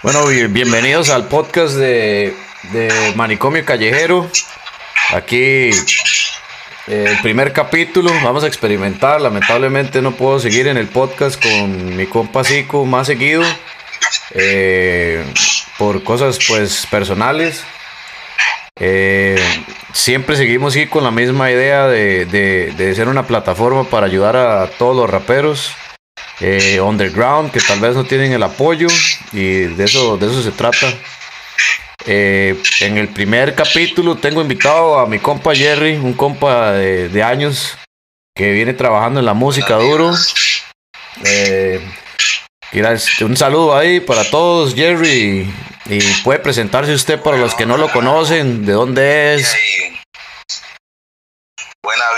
[0.00, 2.32] Bueno, bienvenidos al podcast de,
[3.16, 4.30] Manicomio Callejero.
[5.12, 5.70] Aquí eh,
[6.86, 9.20] el primer capítulo, vamos a experimentar.
[9.20, 13.42] Lamentablemente no puedo seguir en el podcast con mi compa Zico más seguido
[14.34, 15.24] eh,
[15.78, 17.64] por cosas pues personales.
[18.76, 19.36] Eh,
[19.92, 24.94] siempre seguimos con la misma idea de, de ser una plataforma para ayudar a todos
[24.94, 25.72] los raperos
[26.40, 28.86] eh, underground que tal vez no tienen el apoyo
[29.32, 30.86] y de eso, de eso se trata.
[32.06, 37.76] Eh, en el primer capítulo tengo invitado a mi compa Jerry, un compa de, años
[38.34, 40.12] que viene trabajando en la música duro.
[41.24, 41.80] Eh,
[43.20, 45.52] un saludo ahí para todos, Jerry.
[45.86, 49.54] Y puede presentarse usted para los que no lo conocen, de dónde es.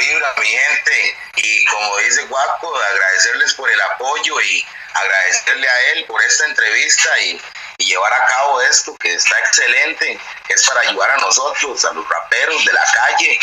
[0.00, 4.64] Vibra, mi gente y como dice Guaco, agradecerles por el apoyo y
[4.94, 7.40] agradecerle a él por esta entrevista y,
[7.78, 12.06] llevar a cabo esto que está excelente, que es para ayudar a nosotros, a los
[12.08, 13.40] raperos de la calle,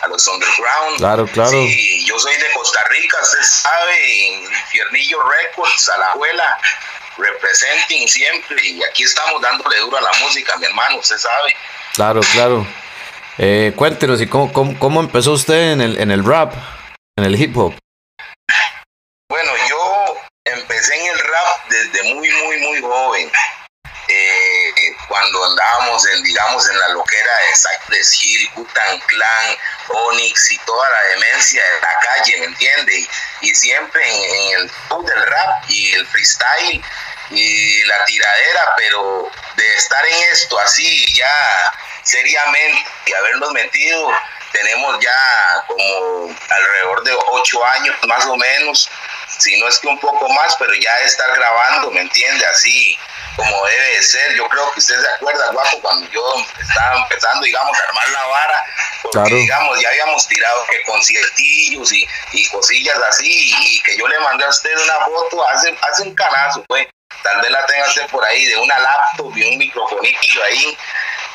[0.00, 0.96] a los underground.
[0.96, 1.50] Claro, claro.
[1.50, 6.58] Sí, yo soy de Costa Rica, usted sabe, Fiernillo Records, a la abuela,
[7.18, 11.54] representing siempre y aquí estamos dándole duro a la música, mi hermano, usted sabe.
[11.92, 12.66] Claro, claro.
[13.38, 16.54] Eh, cuéntenos, ¿y cómo, cómo, cómo empezó usted en el, en el rap?
[17.16, 17.74] en el hip hop?
[19.28, 23.30] Bueno, yo empecé en el rap desde muy, muy, muy joven.
[24.08, 24.74] Eh,
[25.08, 29.56] cuando andábamos en, digamos, en la loquera de Cypress Hill, Butan Clan,
[29.88, 33.08] Onyx y toda la demencia de la calle, ¿me entiende?
[33.40, 36.84] Y, siempre en, el show del rap y el freestyle
[37.30, 41.72] y la tiradera, pero de estar en esto así ya
[42.04, 44.10] seriamente y habernos metido
[44.54, 48.88] tenemos ya como alrededor de ocho años más o menos,
[49.38, 52.46] si no es que un poco más, pero ya estar grabando, ¿me entiende?
[52.46, 52.96] Así
[53.36, 54.34] como debe de ser.
[54.36, 56.22] Yo creo que usted se acuerda, guapo, cuando yo
[56.60, 58.64] estaba empezando, digamos, a armar la vara,
[59.02, 64.18] porque, digamos, ya habíamos tirado que conciertillos y, y cosillas así, y que yo le
[64.20, 66.86] mandé a usted una foto hace, hace un canazo, pues.
[67.22, 70.76] Tal vez la tenga usted por ahí de una laptop y un microfonillo ahí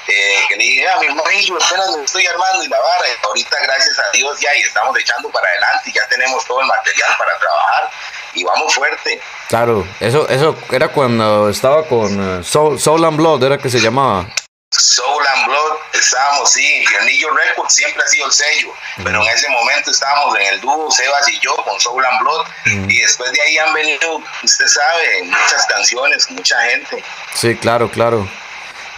[0.07, 3.07] eh, que le dije, mi hermanillo, apenas me estoy armando y la vara.
[3.07, 6.67] Y ahorita, gracias a Dios, ya y estamos echando para adelante, ya tenemos todo el
[6.67, 7.89] material para trabajar
[8.33, 9.21] y vamos fuerte.
[9.47, 14.25] Claro, eso, eso era cuando estaba con uh, Soul, and Blood, era que se llamaba.
[14.71, 19.29] Soul and Blood, estábamos, sí, y Anillo Records siempre ha sido el sello, pero en
[19.29, 23.31] ese momento estábamos en el dúo, Sebas y yo, con Soul and Blood, y después
[23.31, 27.03] de ahí han venido, usted sabe, muchas canciones, mucha gente.
[27.33, 28.29] Sí, claro, claro.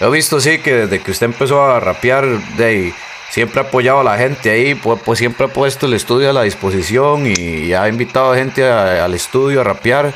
[0.01, 2.93] He visto, sí, que desde que usted empezó a rapear, de
[3.29, 6.33] siempre ha apoyado a la gente ahí, pues, pues, siempre ha puesto el estudio a
[6.33, 10.13] la disposición y, ha invitado a gente al estudio a rapear.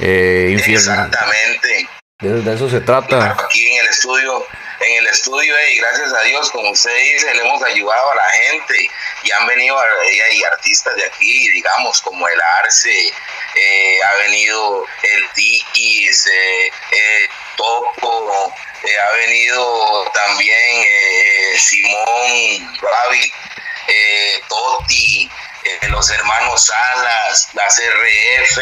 [0.00, 1.88] Eh, Exactamente.
[2.20, 3.32] De, eso se trata.
[3.32, 4.46] aquí en el estudio,
[4.80, 8.30] en el estudio, y gracias a Dios, como usted dice, le hemos ayudado a la
[8.30, 8.88] gente
[9.24, 9.76] y han venido
[10.30, 13.08] y artistas de aquí, digamos, como el Arce,
[13.56, 18.54] eh, ha venido el Dikis, eh, eh Topo,
[18.84, 23.34] eh, ha venido también eh, Simón Rabbit,
[25.64, 28.58] eh, los hermanos Salas, la CRF,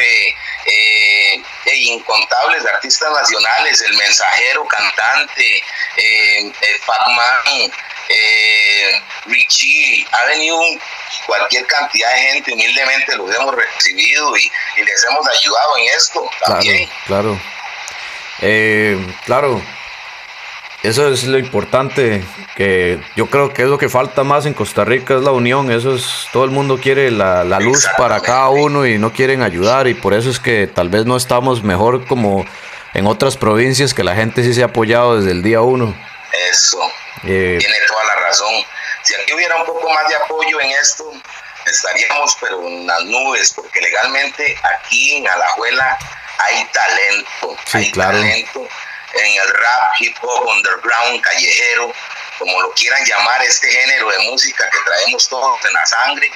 [0.67, 1.43] e
[1.75, 5.63] incontables artistas nacionales, el mensajero cantante,
[5.97, 6.53] eh,
[6.87, 7.73] Pacman,
[9.27, 10.61] Richie, ha venido
[11.27, 16.91] cualquier cantidad de gente, humildemente los hemos recibido y, les hemos ayudado en esto también.
[17.07, 17.39] Claro,
[18.39, 19.15] claro.
[19.25, 19.63] claro,
[20.83, 22.25] eso es lo importante,
[22.57, 25.71] que yo creo que es lo que falta más en Costa Rica, es la unión,
[25.71, 29.87] eso es, todo el mundo quiere la, luz para cada uno y no quieren ayudar
[29.87, 32.45] y por eso es que tal vez no estamos mejor como
[32.95, 35.95] en otras provincias que la gente sí se ha apoyado desde el día uno.
[36.51, 36.83] Eso,
[37.23, 38.53] eh, tiene toda la razón.
[39.03, 41.13] Si aquí hubiera un poco más de apoyo en esto,
[41.65, 45.97] estaríamos pero en las nubes, porque legalmente aquí en Alajuela
[46.39, 48.69] hay talento, hay talento
[49.15, 51.93] en el rap, hip hop, underground, callejero,
[52.39, 56.31] como lo quieran llamar, este género de música que traemos todos en la sangre.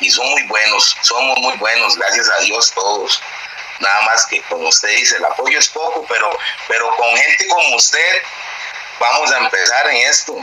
[0.00, 3.22] Y son muy buenos, somos muy buenos, gracias a Dios todos.
[3.80, 6.30] Nada más que como usted dice, el apoyo es poco, pero,
[6.68, 8.22] pero con gente como usted
[8.98, 10.34] vamos a empezar en esto.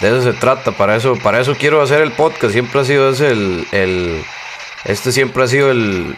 [0.00, 3.10] De eso se trata, para eso, para eso quiero hacer el podcast, siempre ha sido
[3.10, 4.24] ese el, el
[4.84, 6.16] este siempre ha sido el,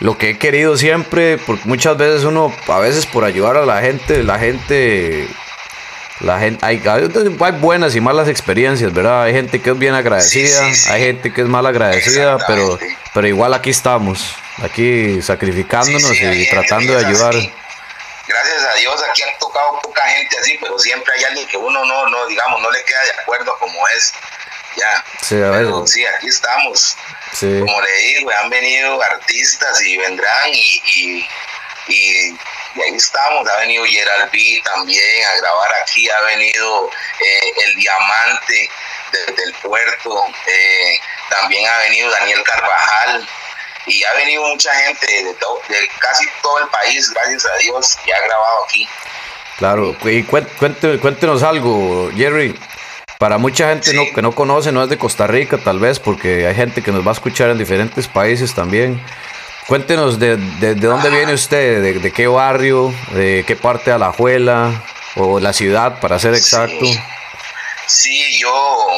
[0.00, 3.80] lo que he querido siempre, porque muchas veces uno, a veces por ayudar a la
[3.80, 5.28] gente, la gente,
[6.20, 9.22] la gente, hay, hay buenas y malas experiencias, ¿verdad?
[9.24, 12.78] Hay gente que es bien agradecida, hay gente que es mal agradecida, pero,
[13.12, 17.34] pero igual aquí estamos, aquí sacrificándonos y tratando de ayudar.
[18.26, 21.84] Gracias a Dios aquí ha tocado poca gente así, pero siempre hay alguien que uno
[21.84, 24.14] no, no digamos, no le queda de acuerdo como es.
[24.76, 25.04] Ya.
[25.22, 25.64] Sí, a ver.
[25.64, 26.96] Pero sí, aquí estamos.
[27.32, 27.60] Sí.
[27.60, 31.28] Como le digo, han venido artistas y vendrán y, y,
[31.88, 32.28] y,
[32.74, 33.48] y ahí estamos.
[33.48, 36.90] Ha venido Gerald B también a grabar aquí, ha venido
[37.20, 38.70] eh, El Diamante
[39.12, 40.98] desde el puerto, eh,
[41.30, 43.28] también ha venido Daniel Carvajal
[43.86, 47.96] y ha venido mucha gente de, to- de casi todo el país, gracias a Dios,
[48.06, 48.88] y ha grabado aquí.
[49.58, 52.58] Claro, y cuente- cuéntenos algo, Jerry.
[53.24, 53.96] Para mucha gente Sí.
[53.96, 56.92] no, que no conoce, no es de Costa Rica tal vez, porque hay gente que
[56.92, 59.00] nos va a escuchar en diferentes países también.
[59.66, 63.94] Cuéntenos de, de, de dónde viene usted, de, de qué barrio, de qué parte de
[63.94, 64.72] Alajuela
[65.16, 66.84] o la ciudad, para ser exacto.
[66.84, 67.00] Sí.
[67.86, 68.88] Sí, yo,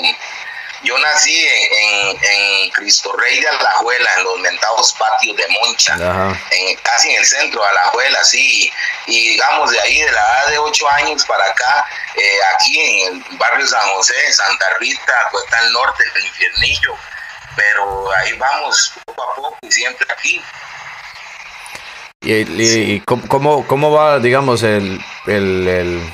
[0.86, 5.94] yo nací en, en, en Cristo Rey de Alajuela, en los mentados patios de Moncha,
[5.94, 6.40] Ajá.
[6.52, 8.70] en, casi en el centro de Alajuela, sí.
[9.06, 11.86] Y digamos, de ahí, de la edad de 8 años para acá,
[12.16, 16.94] eh, aquí en el barrio San José, Santa Rita, está al norte del infiernillo.
[17.56, 20.42] Pero ahí vamos poco a poco y siempre aquí.
[22.20, 22.32] ¿Y,
[22.62, 26.12] y- cómo, cómo va, digamos, el, el, el-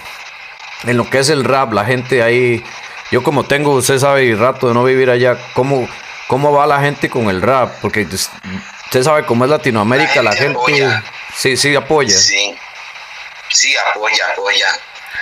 [0.85, 1.73] en lo que es el rap?
[1.73, 2.63] La gente ahí,
[3.13, 5.87] yo como tengo, usted sabe, rato de no vivir allá, ¿cómo,
[6.29, 7.71] cómo va la gente con el rap?
[7.83, 8.31] Porque pues,
[8.87, 11.05] usted sabe cómo es Latinoamérica, La la gente gente, apoya.
[11.37, 12.19] sí, sí apoya.
[12.19, 12.57] Sí,
[13.51, 14.67] sí, apoya, apoya.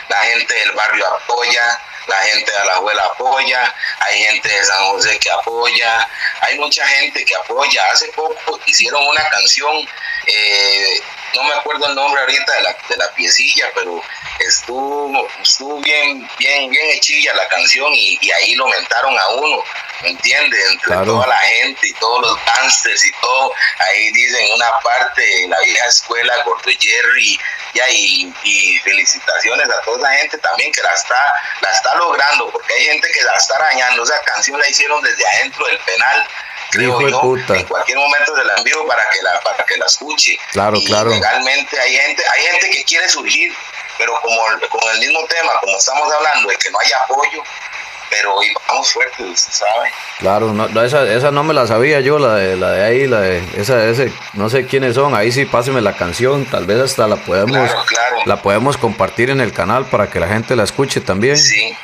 [0.09, 5.19] La gente del barrio apoya, la gente de Alajuela apoya, hay gente de San José
[5.19, 6.09] que apoya,
[6.41, 7.85] hay mucha gente que apoya.
[7.93, 9.87] Hace poco hicieron una canción,
[10.27, 11.01] eh,
[11.35, 14.03] no me acuerdo el nombre ahorita de la, de la piecilla, pero
[14.41, 19.63] estuvo, estuvo bien, bien, bien hechilla la canción y, y ahí lo mentaron a uno,
[20.03, 20.61] ¿me entiendes?
[20.71, 21.05] Entre Claro.
[21.05, 25.87] toda la gente y todos los gangsters y todo, ahí dicen una parte, la vieja
[25.87, 27.39] escuela, Gordo Jerry,
[27.93, 32.73] y, y felicitaciones a toda esa gente también que la está, la está logrando, porque
[32.75, 36.29] hay gente que la está arañando, esa canción la hicieron desde adentro del penal,
[36.71, 37.57] creo Hijo de yo, puta.
[37.57, 40.39] en cualquier momento se la envío para que la, para que la escuche.
[40.53, 41.11] Claro, y claro.
[41.11, 43.53] Legalmente hay gente, hay gente que quiere surgir,
[43.99, 47.43] pero como con el mismo tema, como estamos hablando de que no hay apoyo,
[48.09, 49.91] pero hoy vamos fuertes, usted sabe.
[50.19, 53.07] Claro, no, no, esa, esa no me la sabía yo, la de, la de ahí,
[53.07, 56.81] la de, esa, ese, no sé quiénes son, ahí sí páseme la canción, tal vez
[56.81, 58.17] hasta la podemos, Claro, claro.
[58.27, 61.37] la podemos compartir en el canal para que la gente la escuche también.
[61.37, 61.77] Sí.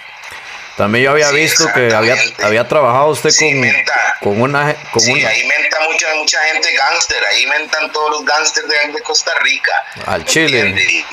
[0.76, 4.16] También yo había Sí, visto que había, había trabajado usted Sí, con, menta.
[4.20, 8.24] con una, con Sí, una, ahí menta mucha, mucha gente gángster, ahí mentan todos los
[8.26, 9.72] gángsters de, de Costa Rica.
[10.06, 10.60] Al ¿me Chile.
[10.60, 11.04] entiende?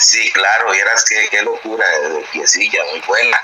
[0.00, 3.40] Sí, claro, vieras qué, qué locura de, piecilla, muy buena.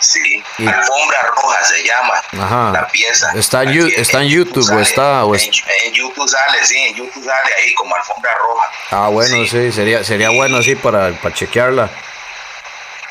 [0.00, 2.70] Sí, Y- Alfombra Roja se llama Ajá.
[2.72, 3.32] la pieza.
[3.36, 7.24] Está en está en YouTube, o está- o en, en YouTube sale, sí, en YouTube
[7.24, 8.70] sale ahí como Alfombra Roja.
[8.92, 11.90] ah bueno, sí, sería, sería bueno así para, para chequearla.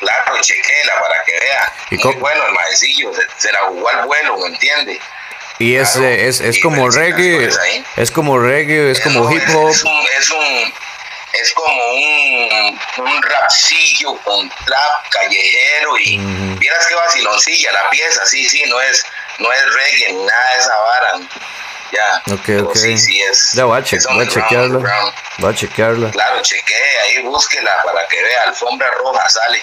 [0.02, 1.72] Claro, chequela para que vea.
[1.90, 5.00] ¿Y bueno el maecillo, se, se la jugó al vuelo, ¿me entiende?
[5.60, 7.48] Y es, Claro, eh, es, es y como reggae,
[7.96, 9.70] es como reggae, es como No, hip hop.
[9.70, 10.74] Es un, es un,
[11.34, 16.58] es como un, un rapcillo con trap callejero y Ujú.
[16.58, 19.06] vieras qué vaciloncilla la pieza, sí, sí, no es,
[19.38, 21.12] no es reggae nada de esa vara.
[21.92, 22.32] Ya.
[22.34, 22.76] Ok, pero ok.
[22.76, 23.52] Sí, sí es.
[23.52, 24.78] Ya voy a, che- es voy a chequearla.
[25.38, 26.10] Voy a chequearla.
[26.10, 29.62] Claro, chequee ahí, búsquela para que vea, alfombra roja sale.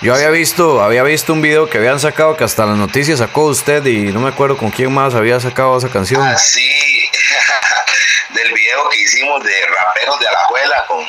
[0.00, 3.42] Yo había visto, había visto un video que habían sacado que hasta las noticias sacó
[3.46, 6.22] usted y no me acuerdo con quién más había sacado esa canción.
[6.26, 7.10] Ah, sí,
[8.30, 11.04] del video que hicimos de raperos de Alajuela con,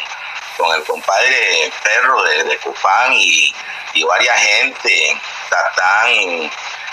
[0.58, 3.54] con el compadre Perro de, de Copán y,
[3.94, 6.10] y varias gente, Tatán,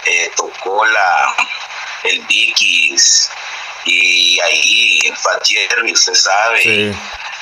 [0.05, 1.35] eh, Tocola,
[2.07, 3.31] el Vikis
[3.85, 6.93] y ahí el Fat Jerry, usted sabe, Sí.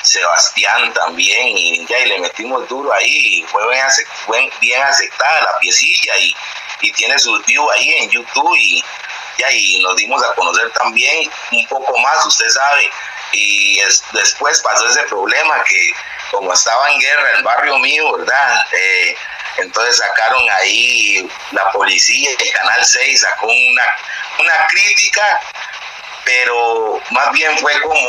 [0.03, 3.85] Sebastián también y ya y le metimos duro ahí y fue bien,
[4.25, 6.35] fue bien aceptada la piecilla y,
[6.81, 8.83] y tiene sus views ahí en YouTube y
[9.39, 12.89] ya y nos dimos a conocer también un poco más, usted sabe,
[13.33, 15.91] y es- después pasó ese problema que
[16.35, 18.65] como estaba en guerra el barrio mío, ¿verdad?
[18.71, 19.15] Eh,
[19.57, 23.83] entonces sacaron ahí la policía, el Canal 6 sacó una,
[24.39, 25.39] una crítica
[26.25, 27.99] pero más bien fue como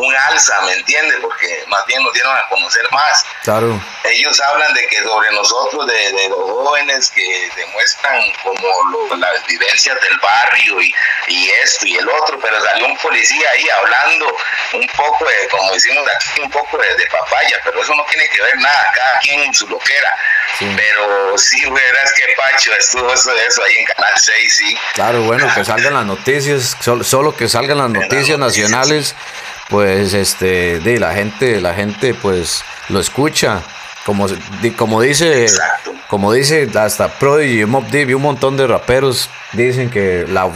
[0.00, 1.18] un alza, ¿me entiendes?
[1.22, 3.24] Porque más bien nos dieron a conocer más.
[3.44, 3.80] Claro.
[4.04, 9.46] Ellos hablan de que sobre nosotros, de, de los jóvenes que demuestran como lo- las
[9.46, 10.94] vivencias del barrio y,
[11.28, 14.26] y esto y el otro, pero salió un policía ahí hablando
[14.74, 18.28] un poco de, como decimos aquí, un poco de, de papaya, pero eso no tiene
[18.30, 20.14] que ver nada, cada quien en su loquera.
[20.58, 20.72] Sí.
[20.76, 24.76] Pero sí, verás que Pacho estuvo eso, eso ahí en Canal 6, sí.
[24.94, 29.14] Claro, bueno, que salgan las noticias, solo, solo que salgan las noticias nacionales,
[29.68, 33.62] pues este, de la gente, la gente pues lo escucha.
[34.04, 34.26] como,
[34.76, 35.46] como dice,
[36.08, 40.50] como dice hasta Prodigy, Mob Deep y un montón de raperos dicen que la,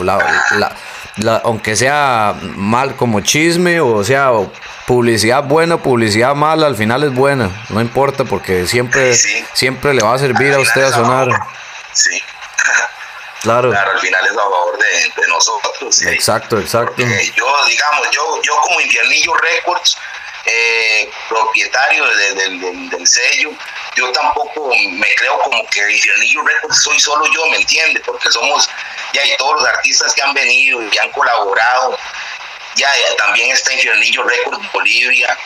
[1.18, 4.30] la, aunque sea mal como chisme o sea
[4.86, 9.14] publicidad buena, publicidad mala, al final es buena, no importa porque siempre,
[9.52, 11.28] siempre le va a servir a usted a sonar.
[11.92, 12.10] Sí.
[13.44, 13.70] Claro.
[13.70, 16.02] Claro, al final es a favor de, nosotros.
[16.02, 17.02] Exacto, exacto.
[17.02, 19.98] yo, digamos, yo, yo como Indianillo Records,
[20.46, 23.50] eh, propietario del sello,
[23.96, 28.00] yo tampoco me creo como que Indianillo Records soy solo yo, ¿me entiende?
[28.00, 28.66] Porque somos,
[29.12, 31.98] ya, y todos los artistas que han venido y han colaborado,
[32.76, 35.36] ya, también está Indianillo Records Bolivia,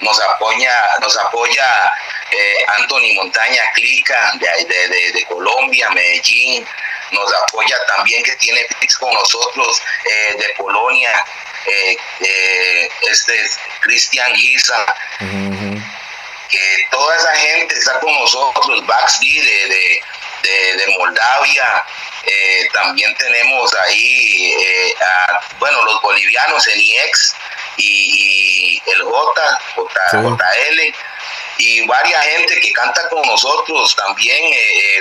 [0.00, 1.92] nos apoya, nos apoya
[2.30, 6.66] eh, Anthony Montaña Clica de, de, de, Colombia, Medellín,
[7.12, 8.66] nos apoya también que tiene
[8.98, 11.24] con nosotros eh, de Polonia,
[11.66, 13.46] eh, este
[13.80, 14.84] Cristian Giza,
[16.50, 19.68] que toda esa gente está con nosotros, Baxi de,
[20.42, 21.84] de, de, Moldavia,
[22.26, 24.54] eh, también tenemos ahí,
[25.00, 27.36] a, bueno, los bolivianos, en IEX
[27.76, 29.58] y, el J,
[30.12, 30.94] JL,
[31.58, 34.50] y varias gente que canta con nosotros también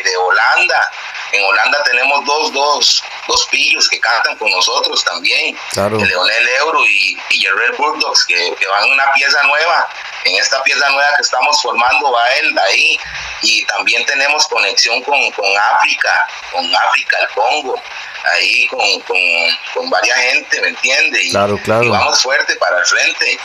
[0.03, 0.91] de Holanda.
[1.33, 5.57] En Holanda tenemos dos, dos, dos pillos que cantan con nosotros también.
[5.71, 5.97] Claro.
[5.97, 9.89] Leonel Euro y, y Bulldogs, que, que, van una pieza nueva.
[10.25, 12.99] En esta pieza nueva que estamos formando va él ahí.
[13.41, 17.81] Y también tenemos conexión con, África, con África, el Congo.
[18.25, 19.17] Ahí con, con,
[19.73, 21.29] con varias gente, ¿me entiende?
[21.31, 21.83] claro, claro.
[21.83, 23.39] Y vamos fuerte para el frente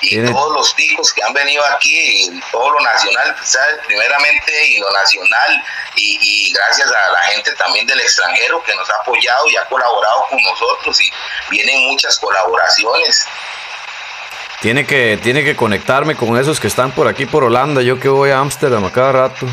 [0.00, 3.76] y todos los picos que han venido aquí, todo lo nacional, ¿sabes?
[3.86, 5.64] primeramente y lo nacional,
[5.96, 10.26] y, gracias a la gente también del extranjero que nos ha apoyado y ha colaborado
[10.28, 11.10] con nosotros, y
[11.50, 13.26] vienen muchas colaboraciones.
[14.60, 18.08] Tiene que, tiene que conectarme con esos que están por aquí por Holanda, yo que
[18.08, 19.46] voy a Ámsterdam a cada rato.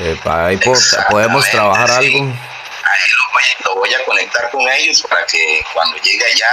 [0.00, 0.58] Eh, ahí
[1.10, 2.18] podemos trabajar algo.
[2.84, 6.52] Ahí lo voy, lo voy a conectar con ellos para que cuando llegue allá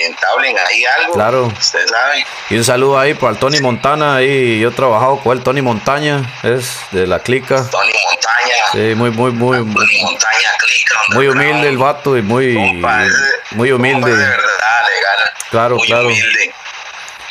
[0.00, 1.14] entablen ahí algo.
[1.14, 1.46] Claro.
[1.46, 2.24] Ustedes saben.
[2.50, 4.16] Y un saludo ahí para el Tony Montana.
[4.16, 7.68] Ahí yo he trabajado con él, Tony Montaña, es de la clica.
[7.70, 8.54] Tony Montaña.
[8.72, 9.58] Sí, muy, muy, muy.
[9.58, 11.00] Tony Montaña, clica.
[11.14, 12.56] Muy humilde el vato y muy,
[13.52, 14.10] muy humilde.
[14.10, 15.32] de verdad, legal.
[15.50, 16.06] Claro, muy claro.
[16.06, 16.54] Humilde.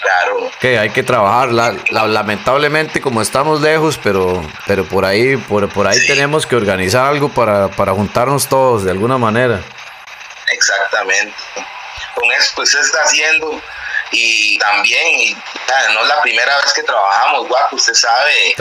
[0.01, 0.51] Claro.
[0.59, 1.49] Que hay que trabajar,
[1.91, 7.29] lamentablemente como estamos lejos, pero, pero por ahí, por, por ahí tenemos que organizar algo
[7.29, 9.61] para, para juntarnos todos de alguna manera.
[10.51, 11.35] Exactamente
[12.13, 13.61] con eso pues se está haciendo
[14.11, 15.41] y también
[15.93, 18.53] no es la primera vez que trabajamos, guapo, usted sabe,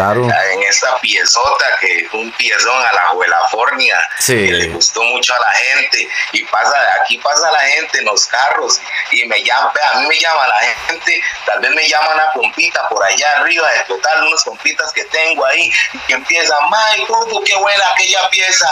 [0.52, 5.40] en esta piezota que es un piezón a la California, que le gustó mucho a
[5.40, 8.80] la gente y pasa, aquí pasa la gente en los carros
[9.10, 12.88] y me llama, a mí me llama la gente, tal vez me llama una compita
[12.88, 15.70] por allá arriba de total, unos compitas que tengo ahí
[16.08, 17.04] y empiezan, mae,
[17.44, 18.68] qué buena aquella pieza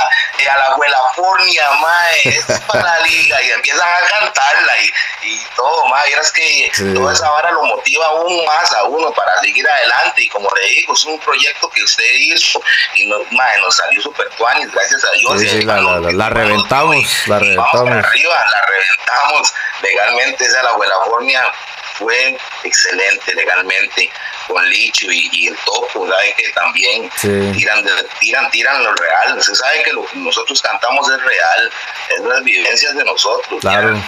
[0.50, 5.87] a la California, mae, es para la liga y empiezan a cantarla y, y todo,
[5.87, 10.22] mae, es que toda esa vara lo motiva aún más a uno para seguir adelante.
[10.22, 12.60] Y como le digo, es un proyecto que usted hizo
[12.94, 15.64] y nos, nos salió súper tuanis, gracias a Dios.
[15.64, 17.90] la, reventamos, la reventamos.
[17.90, 20.44] arriba, la reventamos legalmente.
[20.44, 21.52] Esa la California
[21.94, 24.10] fue excelente legalmente
[24.46, 26.34] con Licho y, el Topo, ¿sabe?
[26.37, 27.84] Que también tiran,
[28.20, 29.37] tiran, tiran lo real.
[29.37, 31.72] Usted sabe que lo que nosotros cantamos es real,
[32.10, 33.60] es las vivencias de nosotros.
[33.60, 34.00] Claro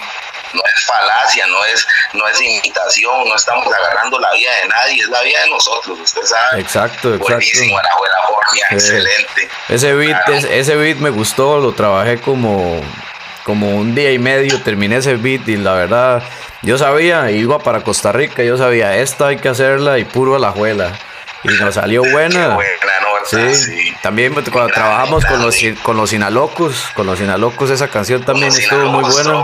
[0.53, 5.01] no es falacia, no es, no es imitación, no estamos agarrando la vida de nadie,
[5.01, 6.61] es la vida de nosotros, usted sabe.
[6.61, 7.33] Exacto, exacto.
[7.33, 8.41] Buenísimo, la buena forma,
[8.71, 9.49] excelente.
[9.69, 12.81] Ese beat, ese beat me gustó, lo trabajé como,
[13.43, 16.23] como un día y medio, terminé ese beat y la verdad,
[16.61, 20.39] yo sabía, iba para Costa Rica, yo sabía, esta hay que hacerla y puro a
[20.39, 20.91] la juela.
[21.43, 22.57] Y nos salió buena.
[23.25, 23.95] Sí.
[24.01, 28.85] también cuando trabajamos con los, con los Sinalocos, con los Sinalocos, esa canción también estuvo
[28.89, 29.43] muy buena.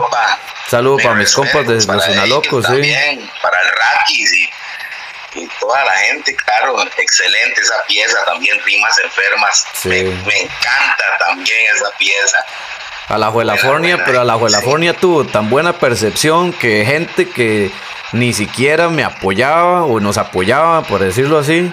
[0.67, 2.71] Saludos para mis compas de los Sinalocos, sí.
[2.71, 4.49] También, para el Rakis y,
[5.59, 9.65] toda la gente, claro, excelente esa pieza, también rimas enfermas.
[9.85, 12.43] Me, encanta también esa pieza.
[13.09, 17.71] A la California, pero a la California tuvo tan buena percepción que gente que
[18.11, 21.71] ni siquiera me apoyaba o nos apoyaba, por decirlo así,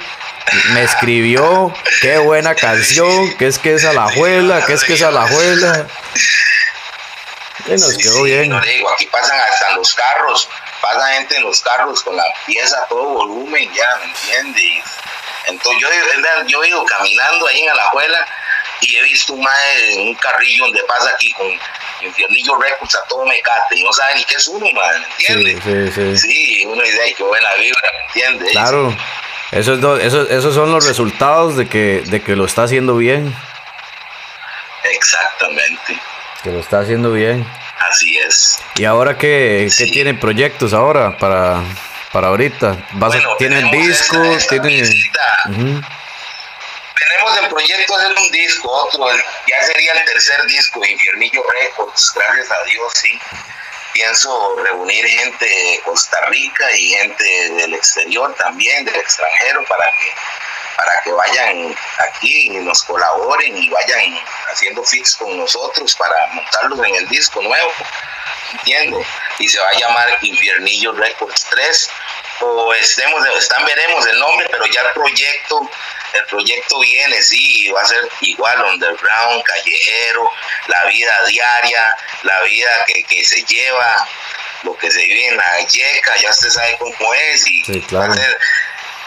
[0.73, 4.95] me escribió, qué buena canción, que es que es a la juela, que es que
[4.95, 5.87] es a la juela.
[7.67, 8.51] Y nos quedó bien.
[8.51, 10.49] No digo, aquí pasan hasta los carros,
[10.83, 14.85] pasa gente en los carros con la pieza a todo volumen, ya, ¿me entiendes?
[15.47, 15.89] Entonces yo,
[16.47, 18.27] yo he ido caminando ahí en la juela
[18.89, 19.47] y he visto un,
[19.99, 21.47] un carrillo donde pasa aquí con
[22.03, 25.63] Infiernillo Records a todo mecate y no sabe ni qué es uno, man, ¿me entiendes?
[25.65, 26.29] Sí, sí, sí.
[26.29, 28.53] Sí, uno dice, ay, qué buena vibra, ¿me entiendes?
[28.53, 28.97] Claro.
[29.53, 33.35] Eso es eso, esos son los resultados de que, de que lo está haciendo bien.
[34.83, 36.01] Exactamente.
[36.43, 37.47] Que lo está haciendo bien.
[37.79, 38.59] Así es.
[38.77, 41.63] ¿Y ahora qué, qué tienen proyectos ahora para,
[42.13, 42.77] para ahorita?
[42.93, 44.19] ¿Vas ¿Tienen disco?
[44.49, 44.91] ¿Tienen...
[47.09, 49.07] Tenemos el proyecto hacer un disco, otro,
[49.47, 53.19] ya sería el tercer disco Infiernillo Records, gracias a Dios, sí.
[53.93, 60.15] Pienso reunir gente de Costa Rica y gente del exterior también, del extranjero, para que,
[60.77, 64.19] para que vayan aquí y nos colaboren y vayan
[64.51, 67.73] haciendo fix con nosotros para montarlos en el disco nuevo,
[68.53, 69.07] ¿entiendes?
[69.39, 71.91] Y se va a llamar Infiernillo Records 3
[72.41, 75.71] o estemos, están veremos el nombre, pero ya el proyecto
[76.15, 80.31] el proyecto viene, sí, va a ser igual, underground, callejero,
[80.69, 82.71] la vida diaria, la vida
[83.09, 84.07] que, se lleva,
[84.63, 87.63] lo que se vive en la yeca, ya usted sabe cómo es, y
[87.95, 88.39] va a ser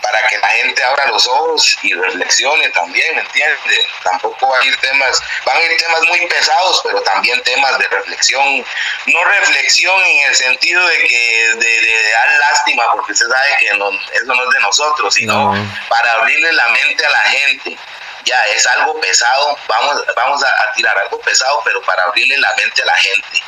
[0.02, 3.60] para que la gente abra los ojos y reflexione también, ¿me entiendes?
[4.04, 7.88] Tampoco van a ir temas, van a ir temas muy pesados, pero también temas de
[7.88, 8.66] reflexión,
[9.06, 13.90] no reflexión en el sentido de que de, dar lástima, porque usted sabe que no,
[13.92, 15.54] eso no es de nosotros, sino
[15.90, 17.78] para abrirle la mente a la gente.
[18.26, 22.82] Ya es algo pesado, vamos, vamos a, tirar algo pesado, pero para abrirle la mente
[22.82, 23.42] a la gente.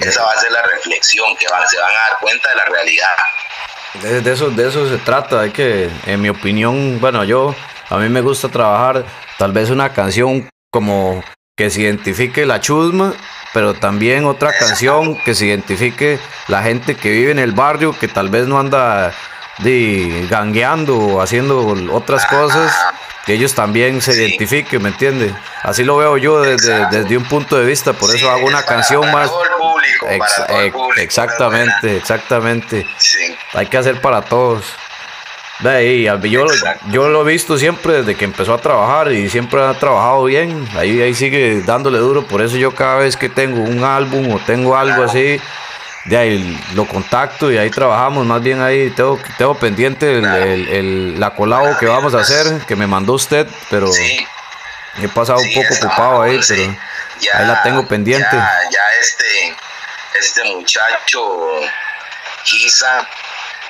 [0.00, 2.64] Esa va a ser la reflexión, que van, se van a dar cuenta de la
[2.66, 3.16] realidad.
[4.00, 7.54] De, eso, de eso se trata, hay que, en mi opinión, bueno, yo,
[7.90, 9.04] a mí me gusta trabajar
[9.38, 11.22] tal vez una canción como
[11.56, 13.12] que se identifique la chusma,
[13.52, 16.18] pero también otra canción que se identifique
[16.48, 19.12] la gente que vive en el barrio, que tal vez no anda
[19.58, 22.74] de, gangueando o haciendo otras cosas,
[23.26, 25.34] que ellos también se identifiquen, ¿me entiendes?
[25.62, 29.12] Así lo veo yo desde, desde un punto de vista, por eso hago una canción
[29.12, 29.30] más
[30.96, 32.86] exactamente, exactamente.
[33.54, 34.64] Hay que hacer para todos.
[35.64, 36.46] ahí, yo,
[36.90, 40.68] yo lo he visto siempre desde que empezó a trabajar y siempre ha trabajado bien.
[40.76, 42.26] Ahí, ahí sigue dándole duro.
[42.26, 45.40] Por eso yo cada vez que tengo un álbum o tengo algo así,
[46.04, 48.26] de ahí lo contacto y ahí trabajamos.
[48.26, 52.86] Más bien ahí tengo, tengo pendiente el, la colabo que vamos a hacer, que me
[52.86, 53.90] mandó usted, pero
[55.00, 56.62] he pasado un poco ocupado ahí, pero
[57.34, 58.28] ahí la tengo pendiente.
[58.32, 59.54] ya este
[60.22, 61.60] este muchacho,
[62.44, 63.08] Giza,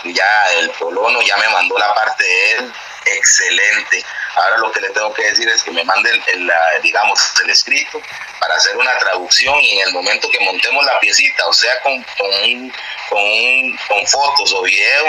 [0.05, 2.73] ya el polono ya me mandó la parte de él,
[3.07, 4.05] excelente.
[4.35, 8.01] Ahora lo que le tengo que decir es que me mande el, digamos, el escrito
[8.39, 12.03] para hacer una traducción y en el momento que montemos la piecita, o sea, con,
[12.19, 12.73] con,
[13.09, 15.05] con, con fotos o video,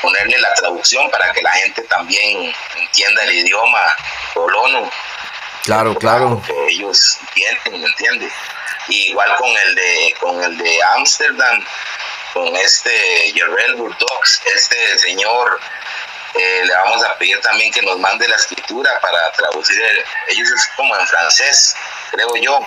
[0.00, 3.96] ponerle la traducción para que la gente también entienda el idioma
[4.34, 4.90] polono.
[5.64, 6.42] Claro, claro.
[6.44, 8.32] Que ellos entienden, ¿me entiendes?
[8.88, 11.64] igual con el de con el de Amsterdam
[12.32, 12.90] con este
[13.34, 15.60] Jerrel Burdox este señor
[16.34, 19.80] eh, le vamos a pedir también que nos mande la escritura para traducir
[20.28, 21.76] ellos es como en francés
[22.10, 22.60] creo yo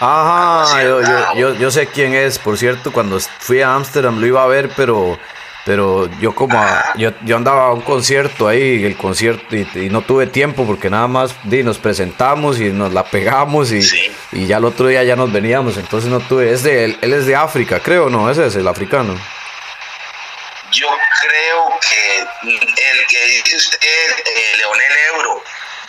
[0.00, 1.00] Ajá, yo,
[1.34, 4.70] yo, yo, sé quién es, por cierto, cuando fui a Amsterdam lo iba a ver,
[4.76, 5.18] pero
[5.64, 6.58] pero yo como
[6.96, 11.08] yo, yo, andaba a un concierto ahí, el concierto, y, no tuve tiempo porque nada
[11.08, 13.80] más di, nos presentamos y nos la pegamos y,
[14.32, 17.12] y, ya el otro día ya nos veníamos, entonces no tuve, es de, él, él
[17.12, 18.30] es de África, creo, ¿no?
[18.30, 19.14] Ese es el africano.
[20.70, 20.88] Yo
[21.20, 22.18] creo que
[22.50, 24.98] el que dice usted, eh, Leonel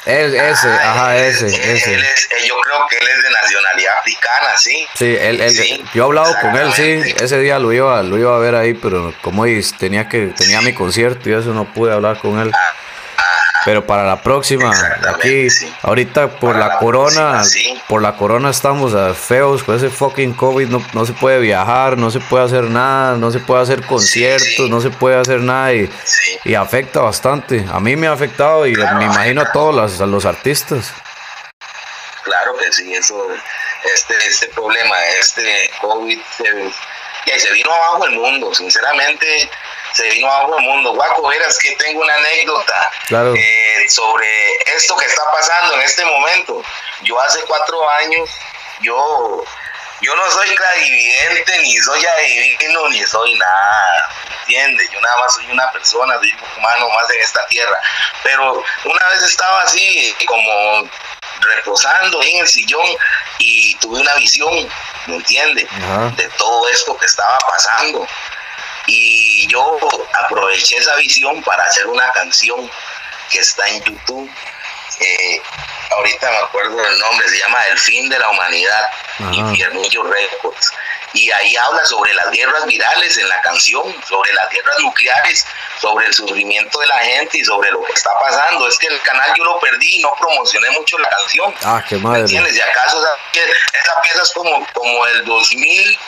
[0.06, 1.94] Euro, ese, ah, ajá, ese, ese.
[1.94, 2.04] Eh,
[2.48, 4.88] yo creo que él es de nacionalidad africana, ¿sí?
[4.96, 7.16] Sí, él, él yo he hablado con él, sí.
[7.22, 9.46] Ese día lo iba, lo iba a ver ahí, pero como
[9.78, 12.52] tenía que tenía mi concierto y eso no pude hablar con él.
[12.54, 12.74] Ah,
[13.66, 14.72] pero para la próxima,
[15.08, 15.48] aquí,
[15.82, 17.44] ahorita por la, corona,
[17.88, 22.10] por la corona estamos feos con ese fucking COVID, no, no, se puede viajar, no
[22.10, 25.90] se puede hacer nada, no se puede hacer conciertos, no se puede hacer nada y,
[26.46, 27.66] y, afecta bastante.
[27.72, 30.94] A mí me ha afectado y me imagino a todos los, a los artistas.
[32.24, 33.28] Claro que sí, eso,
[33.94, 39.50] este, este problema, este COVID se, se vino abajo el mundo, sinceramente
[39.94, 40.94] se vino a el mundo.
[40.94, 44.28] Guaco, verás que tengo una anécdota eh, sobre
[44.76, 46.64] esto que está pasando en este momento.
[47.04, 48.30] Yo hace cuatro años,
[48.82, 49.44] yo,
[50.02, 54.10] yo no soy clarividente, ni soy adivino, ni soy nada,
[54.42, 54.90] ¿entiendes?
[54.92, 57.80] Yo nada más soy una persona, soy un humano más en esta tierra.
[58.24, 60.90] Pero una vez estaba así, como
[61.42, 62.86] reposando en el sillón
[63.38, 64.70] y tuve una visión,
[65.08, 65.68] ¿me entiendes?
[66.16, 68.06] De todo esto que estaba pasando
[68.90, 69.78] y yo
[70.26, 72.70] aproveché esa visión para hacer una canción
[73.30, 74.30] que está en YouTube.
[75.00, 75.42] Eh,
[75.92, 78.90] ahorita me acuerdo del nombre, se llama El fin de la humanidad,
[79.32, 80.72] Infiernillo Records.
[81.14, 85.46] Y ahí habla sobre las guerras virales en la canción, sobre las guerras nucleares,
[85.82, 88.68] sobre el sufrimiento de la gente y sobre lo que está pasando.
[88.68, 91.54] Es que el canal yo lo perdí y no promocioné mucho la canción.
[91.64, 92.22] Ah, qué madre.
[92.22, 92.56] ¿Entiendes?
[92.56, 96.00] Y acaso esa, pieza es como, como el 2000,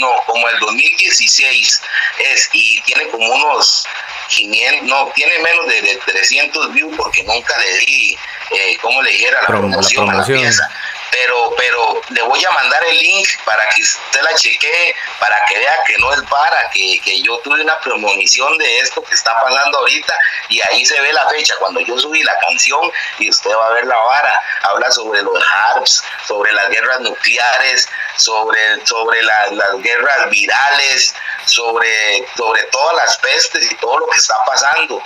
[0.00, 1.82] no, como el 2016
[2.18, 3.86] es, y tiene como unos
[4.28, 8.18] 500, no, tiene menos de, 300 views porque nunca le di,
[8.50, 10.70] eh, como le dijera, la promoción, A la pieza
[11.10, 15.58] pero, pero le voy a mandar el link para que usted la chequee, para que
[15.58, 19.38] vea que no es para, que, que yo tuve una premonición de esto que está
[19.40, 20.14] pasando ahorita
[20.48, 23.72] y ahí se ve la fecha cuando yo subí la canción y usted va a
[23.72, 24.40] ver la vara.
[24.62, 29.50] Habla sobre los HARPs, sobre las guerras nucleares, sobre, sobre las
[29.82, 31.14] guerras virales,
[31.46, 35.02] sobre, sobre todas las pestes y todo lo que está pasando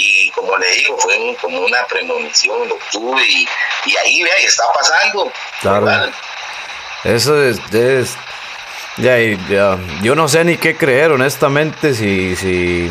[0.00, 3.48] y como le digo, fue como una premonición, lo tuve y,
[3.84, 5.30] y ahí vea, y está pasando.
[5.60, 5.86] Claro.
[7.04, 7.58] Eso es,
[8.98, 12.90] ya, ya, yo no sé ni qué creer, honestamente, si, si,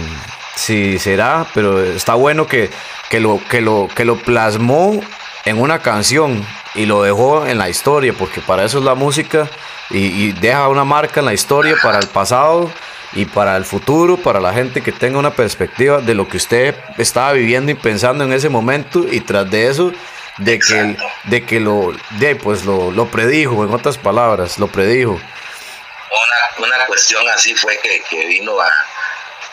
[0.56, 2.70] si será, pero está bueno que,
[3.10, 5.00] que, lo, que, lo, que lo plasmó
[5.46, 9.48] en una canción y lo dejó en la historia, porque para eso es la música
[9.92, 12.72] y, y deja una marca en la historia para el pasado
[13.14, 16.76] y para el futuro, para la gente que tenga una perspectiva de lo que usted
[16.98, 19.92] estaba viviendo y pensando en ese momento y tras de eso
[20.40, 25.12] de que de que lo de pues lo, lo, predijo en otras palabras lo predijo.
[25.12, 28.70] Una, una cuestión así fue que, que, vino a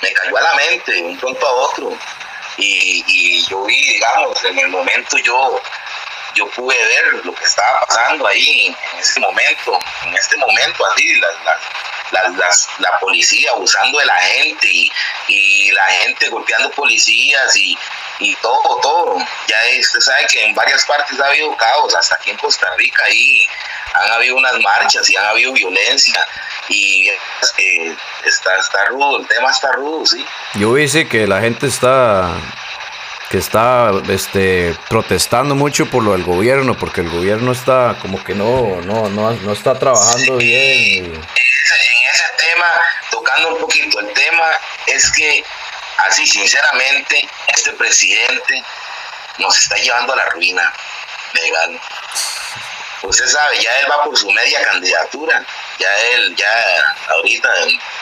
[0.02, 1.92] me cayó a la mente un pronto a otro.
[2.58, 5.60] Y, y yo vi digamos en el momento yo
[6.34, 11.14] yo pude ver lo que estaba pasando ahí en ese momento en este momento así
[11.16, 11.34] las,
[12.36, 14.68] las la policía abusando de la gente
[15.28, 17.76] y, la gente golpeando policías y,
[18.36, 19.16] todo, todo.
[19.48, 23.04] Ya usted sabe que en varias partes ha habido caos, hasta aquí en Costa Rica
[23.04, 23.46] ahí
[23.94, 26.26] han habido unas marchas y han habido violencia
[26.68, 30.24] y eh, está, está rudo, el tema está rudo, sí.
[30.54, 32.34] Yo vi que la gente está
[33.30, 38.36] que está este protestando mucho por lo del gobierno porque el gobierno está como que
[38.36, 41.20] no no no, no está trabajando bien
[43.10, 44.50] tocando un poquito el tema,
[44.86, 45.44] es que
[45.98, 48.62] así sinceramente este presidente
[49.38, 50.72] nos está llevando a la ruina
[51.32, 51.80] legal.
[53.02, 55.44] Usted sabe, ya él va por su media candidatura,
[55.78, 57.48] ya él, ya ahorita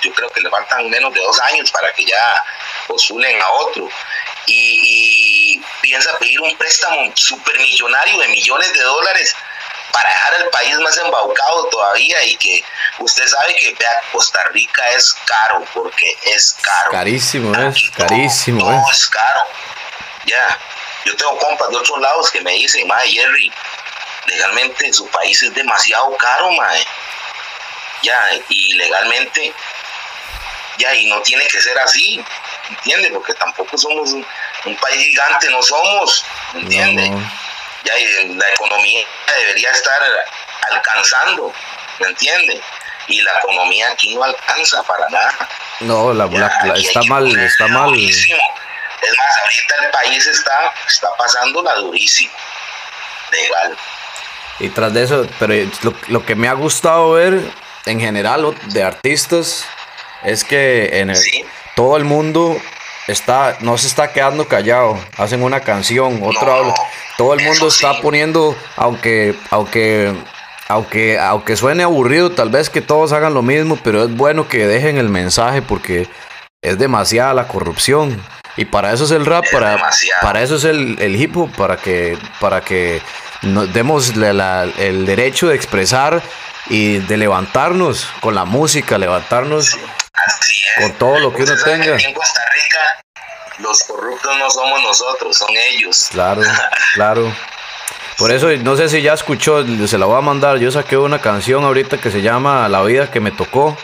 [0.02, 2.44] yo creo que le faltan menos de dos años para que ya
[2.86, 3.88] postulen a otro.
[4.46, 9.34] Y, y piensa pedir un préstamo supermillonario de millones de dólares
[9.94, 12.64] para dejar el país más embaucado todavía y que
[12.98, 16.90] usted sabe que vea, Costa Rica es caro porque es caro.
[16.90, 18.58] Carísimo, es carísimo.
[18.58, 19.40] Todo, es caro.
[20.26, 20.58] Ya,
[21.04, 23.52] yo tengo compas de otros lados que me dicen, mae, Jerry,
[24.26, 26.84] legalmente su país es demasiado caro, mae.
[28.02, 29.54] Ya, y legalmente,
[30.78, 32.22] ya, y no tiene que ser así,
[32.68, 33.10] ¿entiende?
[33.10, 34.26] Porque tampoco somos un,
[34.80, 37.12] país gigante, no somos, ¿entiende?
[37.84, 37.94] Ya
[38.34, 39.06] la economía
[39.38, 40.02] debería estar
[40.72, 41.52] alcanzando,
[42.00, 42.60] ¿me entiende?
[43.06, 45.48] Y la economía aquí no alcanza para nada.
[45.80, 46.24] No, la,
[46.74, 47.94] está mal, está mal.
[47.94, 48.28] Es
[49.18, 52.32] más, ahorita el país está, está pasando la durísima,
[53.30, 53.76] legal.
[54.60, 55.70] Y tras de eso, pero
[56.08, 57.40] lo, que me ha gustado ver
[57.84, 59.66] en general de artistas
[60.22, 61.12] es que en
[61.74, 62.56] todo el mundo
[63.08, 66.72] está, no se está quedando callado, hacen una canción, otro
[67.16, 70.14] todo el mundo está poniendo, aunque, aunque,
[70.68, 74.66] aunque, aunque suene aburrido, tal vez que todos hagan lo mismo, pero es bueno que
[74.66, 76.08] dejen el mensaje porque
[76.62, 78.20] es demasiada la corrupción.
[78.56, 79.90] Y para eso es el rap, para,
[80.22, 83.02] para eso es el, el, hip hop, para que, para que
[83.42, 86.22] nos demos el derecho de expresar
[86.68, 89.76] y de levantarnos con la música, levantarnos
[90.80, 91.96] con todo lo que uno tenga.
[91.96, 93.03] En Costa Rica
[93.58, 96.08] los corruptos no somos nosotros, son ellos.
[96.10, 96.42] Claro,
[96.94, 97.34] claro.
[98.18, 100.58] Por eso, no sé si ya escuchó, se la voy a mandar.
[100.58, 103.76] Yo saqué una canción ahorita que se llama La vida que me tocó.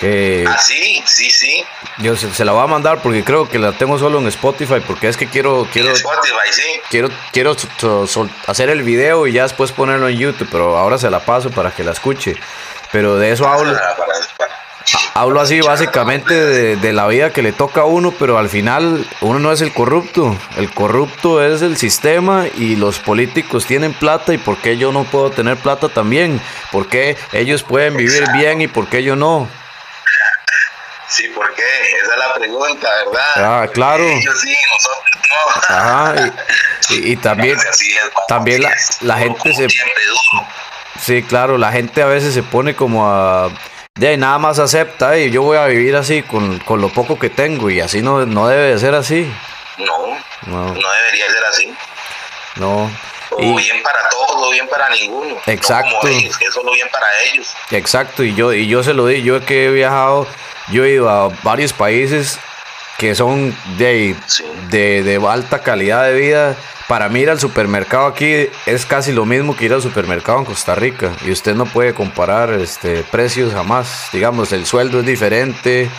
[0.00, 1.64] Que ah, sí, sí, sí.
[1.98, 4.80] Yo se, la voy a mandar porque creo que la tengo solo en Spotify.
[4.86, 5.66] Porque es que quiero.
[5.72, 6.80] quiero Spotify, sí.
[6.90, 7.56] Quiero, quiero
[8.46, 10.48] hacer el video y ya después ponerlo en YouTube.
[10.52, 12.36] Pero ahora se la paso para que la escuche.
[12.92, 13.76] Pero de eso hablo.
[15.14, 16.34] Hablo así básicamente
[16.76, 19.72] de, la vida que le toca a uno, pero al final uno no es el
[19.72, 20.36] corrupto.
[20.56, 25.04] El corrupto es el sistema y los políticos tienen plata y por qué yo no
[25.04, 26.40] puedo tener plata también.
[26.70, 29.48] ¿Por qué ellos pueden vivir bien y por qué yo no?
[31.08, 31.62] Sí, ¿por qué?
[32.02, 33.62] Esa es la pregunta, ¿verdad?
[33.62, 34.04] Ah, claro.
[34.04, 35.74] Ellos sí, nosotros no.
[35.74, 36.32] Ajá,
[36.90, 37.58] y, también,
[38.28, 39.68] también la, la gente se...
[41.00, 43.50] Sí, claro, la gente a veces se pone como a
[43.98, 47.18] de ahí nada más acepta y yo voy a vivir así con, con lo poco
[47.18, 49.30] que tengo y así no, no debe de ser así.
[49.78, 50.08] No,
[50.46, 50.72] No.
[50.74, 51.74] no, debería ser así.
[52.56, 52.90] No.
[53.30, 55.34] O Y- bien para todos o bien para ninguno.
[55.34, 55.90] No Exacto.
[56.00, 57.54] como ellos, que es solo bien para ellos.
[57.70, 60.26] Exacto, y yo, y yo se lo di, yo que he viajado,
[60.68, 62.38] yo he ido a varios países
[62.98, 64.44] que son de, Sí.
[64.70, 66.56] de, de alta calidad de vida.
[66.88, 70.44] Para mí ir al supermercado aquí es casi lo mismo que ir al supermercado en
[70.46, 71.12] Costa Rica.
[71.24, 74.08] Y usted no puede comparar este, precios jamás.
[74.12, 75.90] Digamos, el sueldo es diferente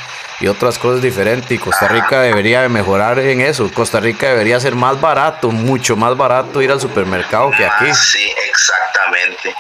[0.41, 1.51] y otras cosas diferentes.
[1.51, 3.71] Y Costa Rica debería de mejorar en eso.
[3.71, 7.93] Costa Rica debería ser más barato, mucho más barato ir al supermercado que aquí.
[7.93, 9.55] Sí, exactamente.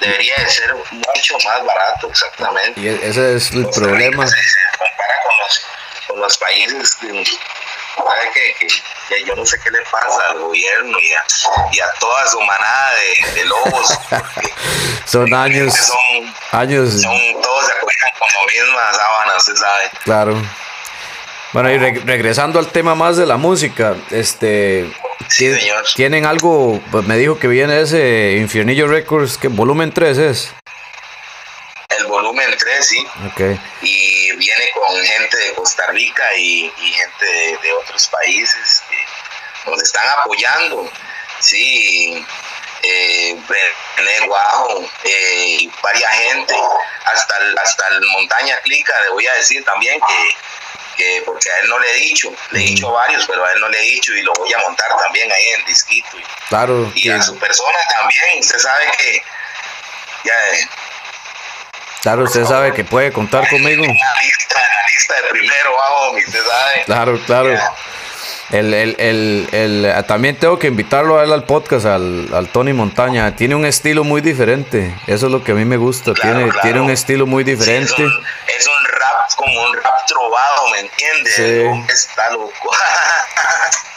[0.00, 2.80] Debería de ser mucho más barato, exactamente.
[2.80, 4.24] Y e- ese es el Costa problema.
[4.24, 5.66] Rica se compara con los,
[6.10, 7.08] con los países que.
[8.34, 8.66] Que-
[9.08, 11.24] que yo no sé qué le pasa al gobierno y a,
[11.72, 13.98] y a toda su manada de, de lobos.
[15.04, 19.90] Son años, son, años, son, todos se acuestan con la misma sábana, usted sabe.
[20.04, 20.42] claro.
[21.52, 24.88] Bueno, y reg- regresando al tema más de la música, este,
[25.28, 25.84] Sí, señor.
[25.96, 30.54] tienen algo, pues me dijo que viene ese Infiernillo Records, que volumen 3 es.
[31.90, 33.06] El volumen 3, sí.
[33.26, 38.82] Ok, y viene con gente de Costa Rica y, y gente de, de otros países
[38.88, 40.90] que nos están apoyando.
[41.40, 42.24] Sí,
[42.82, 43.36] eh,
[43.96, 46.54] René Guajo, eh, varias gente,
[47.04, 50.36] hasta el, hasta el Montaña Clica, le voy a decir también que,
[50.96, 53.52] que porque a él no le he dicho, le he dicho a varios, pero a
[53.52, 56.18] él no le he dicho y lo voy a montar también ahí en disquito.
[56.18, 59.22] Y, claro, y a su persona también, usted sabe que
[60.24, 60.68] ya eh,
[62.02, 63.82] claro, usted sabe que puede contar conmigo.
[63.84, 66.84] la lista, la lista de primero, vamos, usted sabe.
[66.86, 67.58] Claro, claro.
[68.50, 72.72] El, el, el, el- también tengo que invitarlo a él al podcast, al, al Tony
[72.72, 73.36] Montaña.
[73.36, 74.92] Tiene un estilo muy diferente.
[75.06, 76.12] Eso es lo que a mí me gusta.
[76.14, 76.60] Claro, tiene, claro.
[76.62, 77.92] tiene un estilo muy Sí, diferente.
[77.92, 78.06] es, un,
[78.58, 81.34] es un rap como un rap trovado, ¿me entiendes?
[81.86, 81.92] Sí.
[81.92, 82.52] Está loco.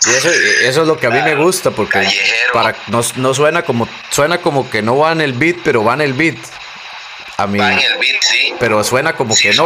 [0.06, 2.06] Y eso, eso es lo que a mí me gusta, porque
[2.52, 5.94] para, no, no suena como suena como que no va en el beat, pero va
[5.96, 6.36] en el beat.
[7.38, 8.54] A mí, Va en el beat, sí.
[8.60, 9.66] pero suena como Sí, que no,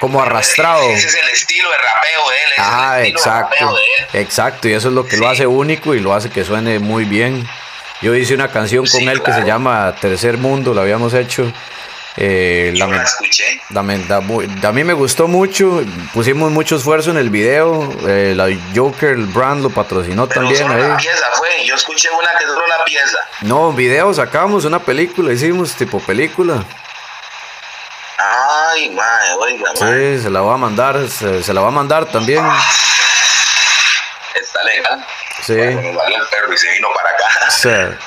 [0.00, 0.82] como, arrastrado.
[0.90, 2.52] Ese es el estilo de rapeo de él.
[2.58, 3.82] Ah, exacto, rapeo de
[4.18, 4.26] él.
[4.26, 7.04] exacto, y eso es lo que lo hace único y lo hace que suene muy
[7.04, 7.46] bien.
[8.02, 11.52] Yo hice una canción con él que se llama Tercer Mundo, la habíamos hecho.
[12.20, 13.60] Eh, Yo la lamen- escuché.
[13.70, 18.48] da muy- a mí me gustó mucho, pusimos mucho esfuerzo en el video, eh, la
[18.74, 21.48] Joker, el brand lo patrocinó Pero también solo una pieza fue.
[21.64, 23.18] Yo escuché una que solo una pieza.
[23.42, 26.64] No, video sacamos, una película hicimos, tipo película.
[28.78, 30.16] Ay, madre, oiga, madre.
[30.16, 32.44] Sí, se la va a mandar, se, se la va a mandar también.
[34.34, 35.04] Está legal.
[35.42, 35.54] Sí.
[35.54, 37.50] Bueno, me el perro y se vino para acá.
[37.50, 37.98] Sea,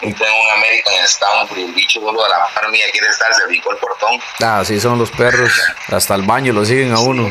[0.00, 3.32] Y tengo un American Stanford y el bicho solo de la par mía quiere estar,
[3.34, 4.20] se brincó el portón.
[4.42, 5.50] ah, así son los perros,
[5.88, 7.30] hasta el baño lo siguen a uno.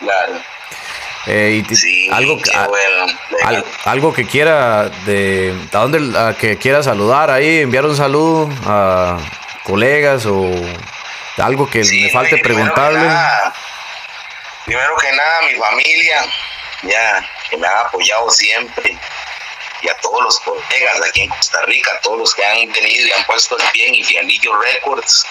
[0.00, 0.34] Claro.
[1.26, 3.06] Eh, y Sí, algo, que- qué a- bueno.
[3.44, 8.50] al- algo que quiera de a dónde a que quiera saludar ahí, enviar un saludo
[8.66, 9.16] a
[9.64, 10.50] colegas o
[11.38, 13.00] algo que Sí, me falte primero preguntarle.
[13.00, 13.54] que nada,
[14.64, 16.24] Primero que nada, mi familia,
[16.82, 18.96] ya, que me han apoyado siempre.
[19.82, 23.06] Y a todos los colegas aquí en Costa Rica, a todos los que han venido
[23.06, 25.26] y han puesto el pie en Infianillo Records.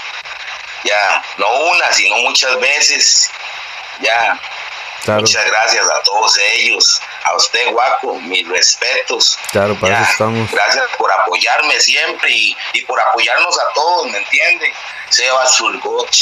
[0.83, 3.31] Ya, no una, sino muchas veces.
[4.01, 4.39] Ya,
[5.03, 7.01] Claro, muchas gracias a todos ellos.
[7.25, 9.37] A usted, Guaco, mis respetos.
[9.51, 10.51] claro, para Ya, eso estamos.
[10.51, 14.73] Gracias por apoyarme siempre y, y por apoyarnos a todos, ¿me entiende?
[15.09, 16.15] Sebas Surgoch,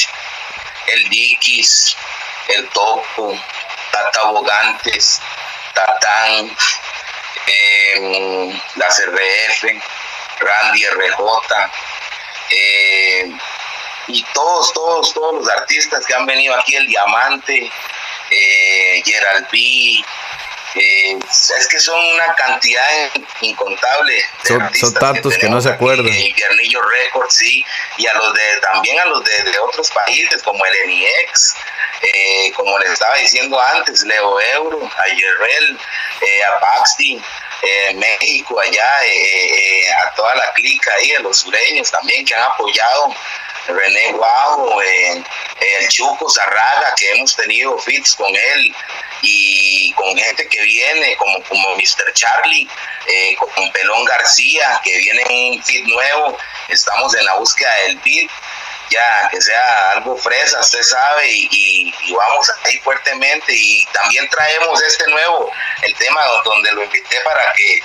[0.88, 1.96] el Dikis,
[2.50, 3.38] el Topo,
[3.92, 5.22] Tata Bogantes,
[5.74, 6.56] Tatán,
[7.48, 9.64] eh, las RF,
[10.40, 11.72] Randy RJ,
[12.50, 13.32] eh,
[14.08, 17.72] y todos, todos, todos los artistas que han venido aquí, el Diamante,
[18.32, 19.58] eh, Gerald B,
[20.76, 21.20] eh,
[21.58, 22.88] es que son una cantidad
[23.42, 24.16] incontable.
[24.44, 24.48] de
[24.80, 26.08] Son- tantos que no se acuerdan.
[26.08, 27.64] En Infiernillo Records, sí,
[27.98, 31.56] y a los de también a los de, de otros países como el NIX,
[32.04, 35.80] eh, como les estaba diciendo antes, Leo Euro, a Yerrel,
[36.22, 37.22] eh, a Baxti,
[37.62, 42.36] eh, México, allá, eh, eh, a toda la clica ahí, a los sureños también que
[42.36, 43.14] han apoyado.
[43.68, 45.24] René eh,
[45.80, 48.76] el Chuco Zarraga, que hemos tenido fits con él
[49.22, 52.12] y con gente que viene, como, como Mr.
[52.14, 52.68] Charlie,
[53.08, 56.38] eh, con Pelón García, que viene un fit nuevo.
[56.70, 58.30] Estamos en la búsqueda del beat,
[58.92, 63.54] ya que sea algo fresa, usted sabe, y, y- y vamos ahí fuertemente.
[63.56, 65.52] Y también traemos este nuevo,
[65.82, 67.82] el tema donde lo invité para que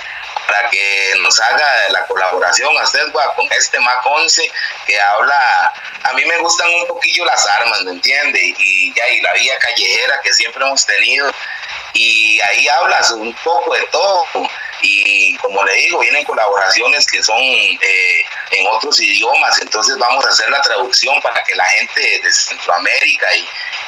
[0.47, 3.01] para que nos haga la colaboración a usted
[3.35, 4.49] con este Mac 11
[4.85, 8.39] que habla, a mí me gustan un poquillo las armas, ¿me entiende?
[8.57, 11.29] Y ya, y la vía callejera que siempre hemos tenido,
[11.93, 14.25] y ahí hablas un poco de todo
[14.81, 20.29] y como le digo, vienen colaboraciones que son eh, en otros idiomas, entonces vamos a
[20.29, 23.27] hacer la traducción para que la gente de Centroamérica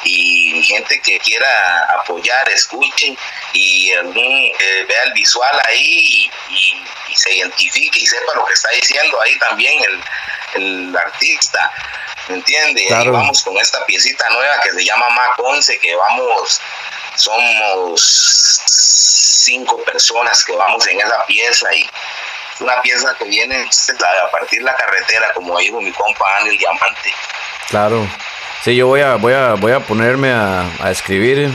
[0.04, 3.16] y, gente que quiera apoyar, escuchen
[3.52, 6.76] y eh, vea el visual ahí y,
[7.16, 9.82] se identifique y sepa lo que está diciendo ahí también
[10.54, 11.70] el, artista.
[12.28, 12.86] ¿Me entiende?
[12.94, 16.60] Ahí vamos con esta piecita nueva que se llama Mac 11, que vamos,
[17.16, 18.60] somos
[19.40, 21.88] cinco personas que vamos en esa pieza y
[22.60, 27.12] una pieza que viene a partir de la carretera, como dijo mi compa el Diamante.
[27.68, 28.06] Claro.
[28.62, 31.50] Sí, yo voy a, voy a, voy a ponerme a, escribir,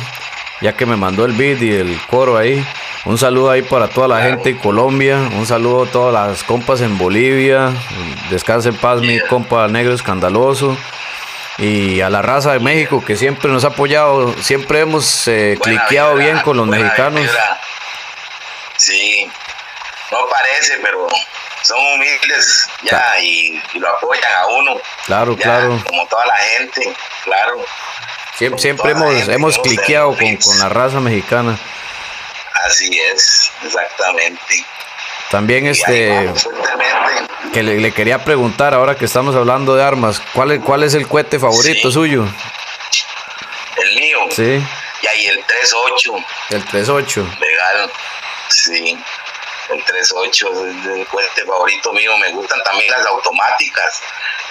[0.61, 2.65] ya que me mandó el beat y el coro ahí.
[3.05, 6.81] Un saludo ahí para toda la gente en Colombia, un saludo a todas las compas
[6.81, 7.71] en Bolivia,
[8.31, 10.75] descanse en paz mi compa negro escandaloso
[11.57, 16.15] y a la raza de México que siempre nos ha apoyado, siempre hemos eh, cliqueado
[16.15, 17.29] bien con los mexicanos.
[18.77, 19.29] Sí,
[20.11, 21.07] no parece, pero
[21.63, 24.81] son humildes ya y, lo apoyan a uno.
[25.05, 25.81] Claro, claro.
[25.87, 27.65] Como toda la gente, claro.
[28.37, 31.57] Siempre, siempre hemos, hemos cliqueado con, con la raza mexicana.
[32.65, 34.65] Así es, exactamente.
[35.31, 36.31] También este
[37.53, 41.07] que le, quería preguntar ahora que estamos hablando de armas, ¿cuál es, cuál es el
[41.07, 42.27] cohete favorito suyo?
[43.77, 44.19] El mío.
[44.29, 44.61] Sí.
[45.01, 46.13] Y ahí el 38.
[46.49, 47.27] El 38.
[47.39, 47.91] Legal.
[48.49, 48.97] Sí,
[49.69, 52.17] el 38 es el cohete favorito mío.
[52.17, 54.01] Me gustan también las automáticas.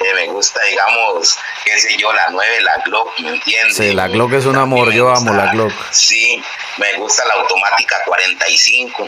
[0.01, 3.77] Eh, me gusta, digamos, qué sé yo, la 9, la Glock, ¿me entiendes?
[3.77, 5.73] Sí, la Glock es un amor, yo amo la Glock.
[5.93, 6.43] Sí,
[6.79, 9.07] me gusta la automática 45,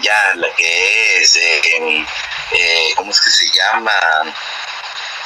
[0.00, 1.60] ya, la que es, eh,
[2.52, 3.92] eh, ¿cómo es que se llama?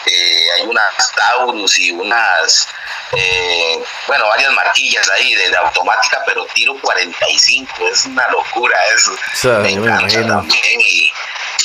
[0.06, 2.68] Hay unas Taurus y unas
[3.12, 9.58] eh, bueno, varias marquillas ahí de, automática, pero tiro 45, es una locura eso.
[9.60, 10.80] me encanta también.
[10.80, 11.12] Y,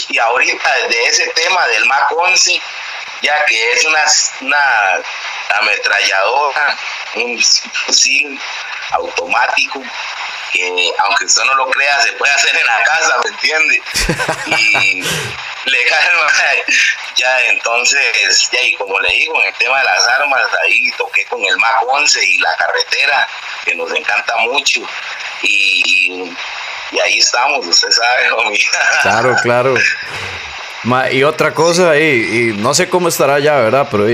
[0.09, 2.59] y, ahorita de ese tema del Mac 11,
[3.21, 4.03] ya que es una,
[4.41, 6.77] una ametralladora,
[7.15, 7.39] un
[7.85, 8.39] fusil
[8.91, 9.83] automático,
[10.55, 13.81] que aunque usted no lo crea, se puede hacer en la casa, ¿me entiende?
[14.57, 15.01] Y
[15.69, 16.05] legal,
[17.15, 21.25] ya entonces, ya y como le digo, en el tema de las armas, ahí toqué
[21.25, 23.27] con el MAC 11 y la carretera,
[23.63, 24.81] que nos encanta mucho,
[25.41, 26.31] y,
[27.03, 28.29] ahí estamos, usted sabe,
[29.01, 29.75] Claro, claro.
[31.11, 33.87] y otra cosa, y, no sé cómo estará ya, ¿verdad?
[33.89, 34.05] Pero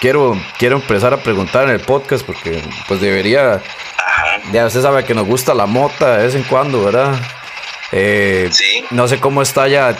[0.00, 3.62] quiero, quiero empezar a preguntar en el podcast porque pues debería,
[4.52, 7.14] ya usted sabe que nos gusta la mota de vez en cuando, ¿verdad?
[7.94, 8.50] Eh,
[8.90, 9.94] no sé cómo está ya,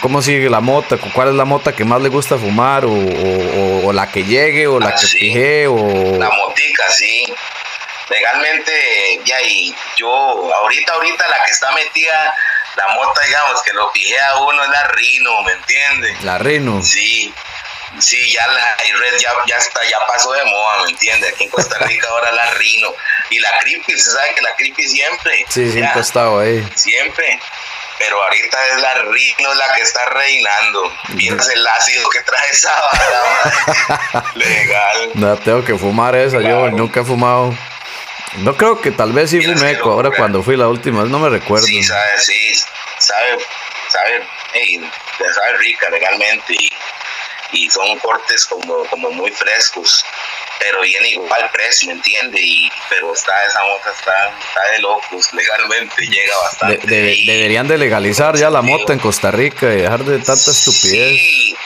[0.00, 4.10] cómo sigue la mota, cuál es la mota que más le gusta fumar, o, la
[4.10, 5.76] que llegue, o la ah, que fije, o...
[6.18, 7.32] La motica, sí.
[8.10, 12.34] Legalmente, ya, y yo, ahorita, ahorita la que está metida,
[12.76, 16.24] la mota, digamos, que lo fijé a uno es la Rino, ¿me entiendes?
[16.24, 16.82] La Rino.
[16.82, 17.32] Sí,
[18.00, 21.32] Sí, ya la red ya, ya, está, ya pasó de moda, ¿me entiendes?
[21.32, 22.92] Aquí en Costa Rica ahora la Rino.
[23.30, 25.44] Y la Creepy, se sabe que la Creepy siempre.
[25.48, 26.66] Sí, siempre ha estado ahí.
[26.74, 27.38] Siempre.
[27.98, 30.92] Pero ahorita es la Rino la que está reinando.
[31.16, 35.10] Piensa el ácido que trae esa vara, Legal.
[35.14, 36.40] No, tengo que fumar esa.
[36.40, 37.56] Yo nunca he fumado.
[38.38, 41.66] No creo que tal vez sí fumé ahora cuando fui la última, no me recuerdo.
[41.66, 42.54] Sí, sabe, sí,
[42.98, 43.38] sabe,
[43.88, 44.90] sabe, hey,
[45.32, 46.52] sabe rica legalmente.
[46.52, 46.72] Y
[47.54, 50.04] y son cortes como, como muy frescos,
[50.58, 52.40] pero viene igual precio, ¿me entiende?
[52.40, 56.86] Y, pero está esa mota está, está de locos, legalmente llega bastante.
[56.86, 61.18] deberían de legalizar ya la mota en Costa Rica y dejar de tanta estupidez.
[61.18, 61.56] Sí.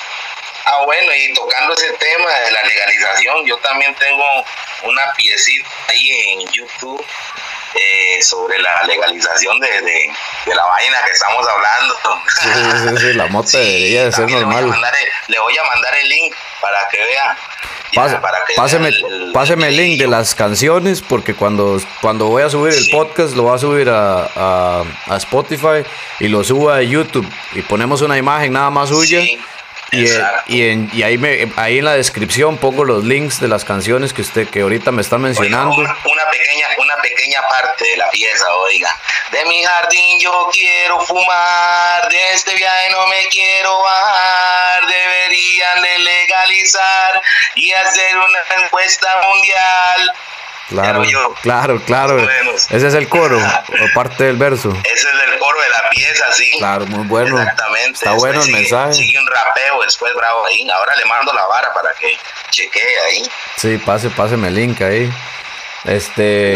[0.65, 4.45] Ah, bueno, y tocando ese tema de la legalización, yo también tengo
[4.83, 7.05] una piecita ahí en YouTube
[7.75, 11.97] eh, sobre la legalización de, de, la vaina que estamos hablando.
[12.41, 14.65] Sí, sí, la moto debería de ser normal.
[15.29, 17.37] Le voy, a mandar el link para que vea.
[18.57, 22.91] páseme, el, páseme el, link de las canciones porque cuando, cuando voy a subir el
[22.91, 25.85] podcast lo voy a subir a, a, Spotify
[26.21, 29.21] y lo subo a YouTube y ponemos una imagen nada más suya.
[29.91, 33.49] Y, eh, y, en, y, ahí, me, ahí en la descripción pongo los links de
[33.49, 35.75] las canciones que usted que ahorita me está mencionando.
[35.75, 35.95] una,
[36.31, 38.95] pequeña, una pequeña parte de la pieza, oiga.
[39.33, 44.87] De mi jardín yo quiero fumar, de este viaje no me quiero bajar.
[44.87, 47.23] Deberían de legalizar
[47.55, 50.13] y hacer una encuesta mundial
[50.69, 51.03] Claro,
[51.43, 52.29] claro, claro.
[52.71, 53.39] Ese es el coro,
[53.83, 54.71] o parte del verso.
[54.85, 56.51] Ese es el coro de la pieza, sí.
[56.59, 57.41] Claro, muy bueno.
[57.41, 57.93] Exactamente.
[57.93, 58.93] Está bueno el mensaje.
[58.93, 60.69] Sigue un rapeo después, bravo ahí.
[60.71, 62.17] Ahora le mando la vara para que
[62.51, 63.23] chequee ahí.
[63.57, 65.11] Sí, pase, páseme el link ahí.
[65.89, 66.55] Este,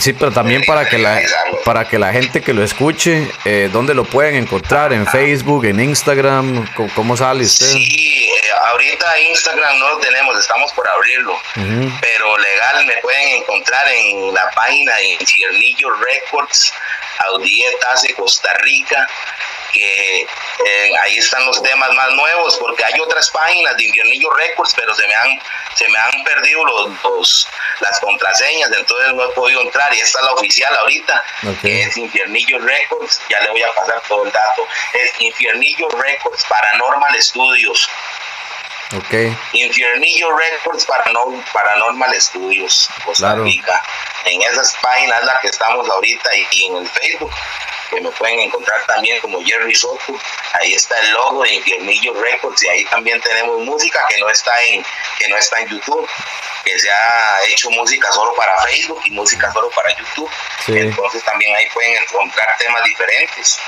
[0.00, 1.20] sí, pero también para que la
[1.64, 4.92] para que la gente que lo escuche, eh, ¿dónde lo pueden encontrar?
[4.92, 6.66] ¿En Facebook, en Instagram?
[6.94, 7.66] ¿Cómo, sale usted?
[7.66, 11.38] Sí, eh, ahorita Instagram no lo tenemos, estamos por abrirlo,
[12.00, 16.72] pero legal me pueden encontrar en la página de Ciernillo Records,
[17.18, 19.08] Audietas de Costa Rica
[19.72, 24.74] que eh, ahí están los temas más nuevos, porque hay otras páginas de Infiernillo Records,
[24.74, 25.40] pero se me han,
[25.74, 27.48] se me han perdido los,
[27.80, 31.24] las contraseñas, entonces no he podido entrar, y esta es la oficial ahorita,
[31.62, 36.44] que es Infiernillo Records, ya le voy a pasar todo el dato, es Infiernillo Records,
[36.44, 37.88] Paranormal Studios.
[38.90, 39.36] Okay.
[39.52, 43.82] Infiernillo Records Paranormal, Paranormal Studios, Costa Rica.
[44.24, 47.30] En esas páginas la que estamos ahorita y en el Facebook
[47.90, 50.18] que me pueden encontrar también como Jerry Soto.
[50.52, 54.52] Ahí está el logo de Infiernillo Records y ahí también tenemos música que no está
[54.64, 54.84] en
[55.18, 56.08] que no está en YouTube,
[56.64, 60.30] que se ha hecho música solo para Facebook y música solo para YouTube.
[60.68, 63.58] Entonces también ahí pueden encontrar temas diferentes.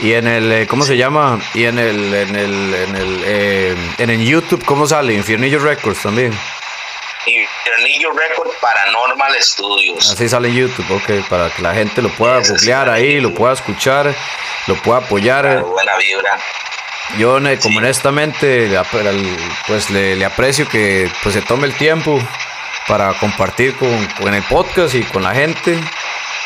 [0.00, 1.40] Y en el, eh, ¿cómo se llama?
[1.54, 5.14] Y en el, en el, en el, eh, en el YouTube, ¿cómo sale?
[5.14, 6.36] Infiernillo Records también.
[7.64, 10.10] Infiernillo Records Paranormal Studios.
[10.10, 13.54] Así sale en YouTube, ok, para que la gente lo pueda googlear ahí, lo pueda
[13.54, 14.14] escuchar,
[14.66, 15.62] lo pueda apoyar.
[15.62, 16.38] buena vibra.
[17.18, 18.70] Yo, como honestamente,
[19.66, 22.18] pues le, aprecio que pues se tome el tiempo
[22.86, 25.78] para compartir con, el podcast y con la gente.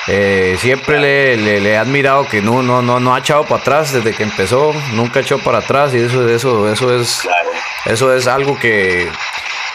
[0.07, 3.93] Eh, siempre le, le, he admirado que no, no, no, no ha echado para atrás
[3.93, 7.29] desde que empezó, nunca echó para atrás y eso, eso, eso es,
[7.85, 9.11] eso es algo que,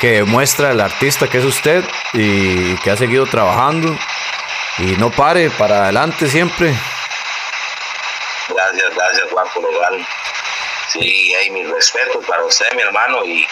[0.03, 1.81] que demuestra el artista que es usted
[2.11, 3.97] y que ha seguido trabajando
[4.79, 6.73] y no pare para adelante siempre.
[8.49, 10.05] Gracias, gracias Juan legal.
[10.89, 13.47] Sí, hay mis respetos para usted, mi hermano, y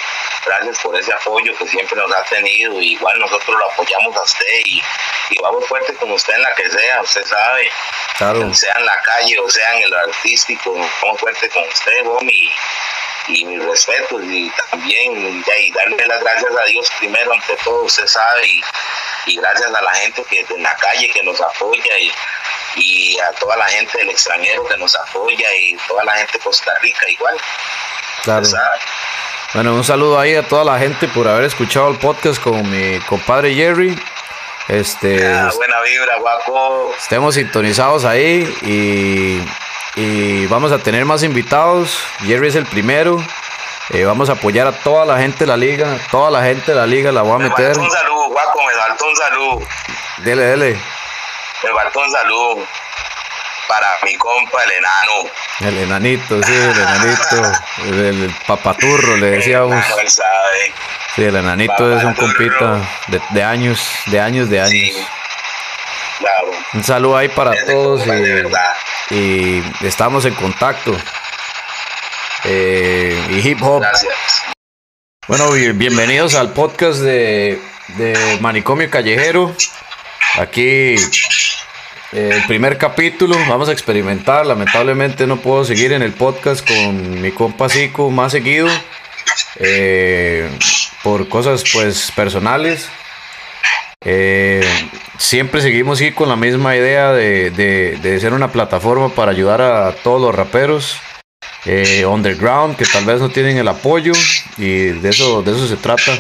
[0.45, 2.81] gracias por ese apoyo que siempre nos ha tenido.
[2.81, 4.81] Igual nosotros lo apoyamos a usted y,
[5.41, 7.71] vamos fuerte con usted en la que sea, usted sabe.
[8.53, 12.51] Sea en la calle o sea en el artístico, vamos fuerte con usted, Bomi
[13.31, 18.07] y mis respetos y también y darle las gracias a Dios primero ante todo, usted
[18.07, 18.47] sabe,
[19.25, 22.11] y, gracias a la gente que en la calle que nos apoya y,
[22.75, 26.39] y a toda la gente del extranjero que nos apoya y toda la gente de
[26.39, 27.37] Costa Rica igual.
[28.23, 28.47] Claro.
[29.53, 32.99] Bueno, un saludo ahí a toda la gente por haber escuchado el podcast con mi
[33.01, 33.97] compadre Jerry.
[34.67, 36.93] Este, ah, buena vibra, guapo.
[36.97, 39.41] Estemos sintonizados ahí y
[39.95, 42.03] y vamos a tener más invitados.
[42.25, 43.17] Jerry es el primero.
[43.89, 45.97] Eh, vamos a apoyar a toda la gente de la liga.
[46.11, 47.75] Toda la gente de la liga la voy a meter.
[47.75, 49.59] Me un saludo, guapo, me faltó un saludo.
[50.19, 50.79] Dele, dele.
[51.63, 52.67] Me faltó un saludo
[53.67, 55.31] para mi compa, el enano.
[55.61, 57.51] El enanito, sí, el enanito.
[57.85, 59.85] el, papaturro, le decíamos.
[61.15, 62.81] Sí, el enanito es un compita
[63.31, 65.07] de, años, de años, de años.
[66.73, 68.03] Un saludo ahí para todos.
[69.09, 70.95] Y, y estamos en contacto.
[72.45, 73.81] Eh, y hip hop.
[73.81, 74.13] Gracias.
[75.27, 77.59] Bueno, bienvenidos al podcast de,
[78.39, 79.55] Manicomio Callejero.
[80.39, 80.95] Aquí
[82.13, 84.45] eh, el primer capítulo, vamos a experimentar.
[84.45, 88.67] Lamentablemente no puedo seguir en el podcast con mi compa Zico más seguido.
[89.57, 90.49] Eh,
[91.03, 92.89] por cosas pues personales.
[94.03, 94.63] Eh,
[95.19, 100.33] siempre seguimos con la misma idea de, ser una plataforma para ayudar a todos los
[100.33, 100.97] raperos
[101.65, 104.13] eh, underground que tal vez no tienen el apoyo
[104.57, 106.17] y de eso, de eso se trata.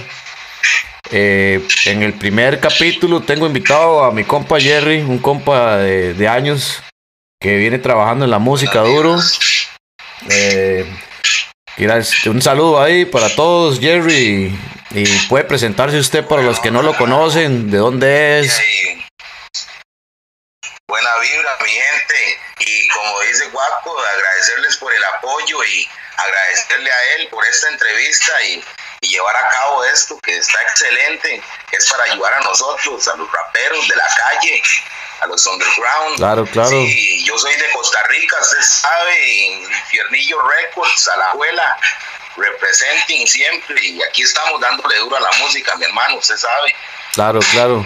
[1.13, 6.81] Eh, en el primer capítulo tengo invitado a mi compa Jerry, un compa de, años
[7.39, 9.17] que viene trabajando en la música duro.
[12.27, 14.55] Un saludo ahí para todos, Jerry.
[14.91, 18.61] Y puede presentarse usted para los que no lo conocen, de dónde es.
[20.87, 22.39] Buena vibra, mi gente.
[22.59, 28.43] Y como dice Guapo, agradecerles por el apoyo y agradecerle a él por esta entrevista
[28.43, 28.63] y,
[29.01, 33.87] llevar a cabo esto que está excelente, es para ayudar a nosotros, a los raperos
[33.87, 34.61] de la calle,
[35.21, 36.17] a los underground.
[36.17, 36.69] Claro, claro.
[36.69, 41.77] Sí, yo soy de Costa Rica, usted sabe, en Fiernillo Records, a la abuela
[42.37, 46.73] representing siempre y aquí estamos dándole duro a la música, mi hermano, usted sabe.
[47.13, 47.85] Claro, claro.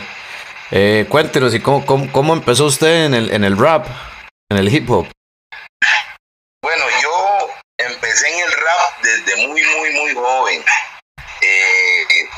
[0.72, 3.88] Eh, cuéntenos, ¿y cómo, cómo, empezó usted en el, en el rap,
[4.50, 5.08] en el hip hop?
[6.62, 10.64] Bueno, yo empecé en el rap desde muy, muy, muy joven.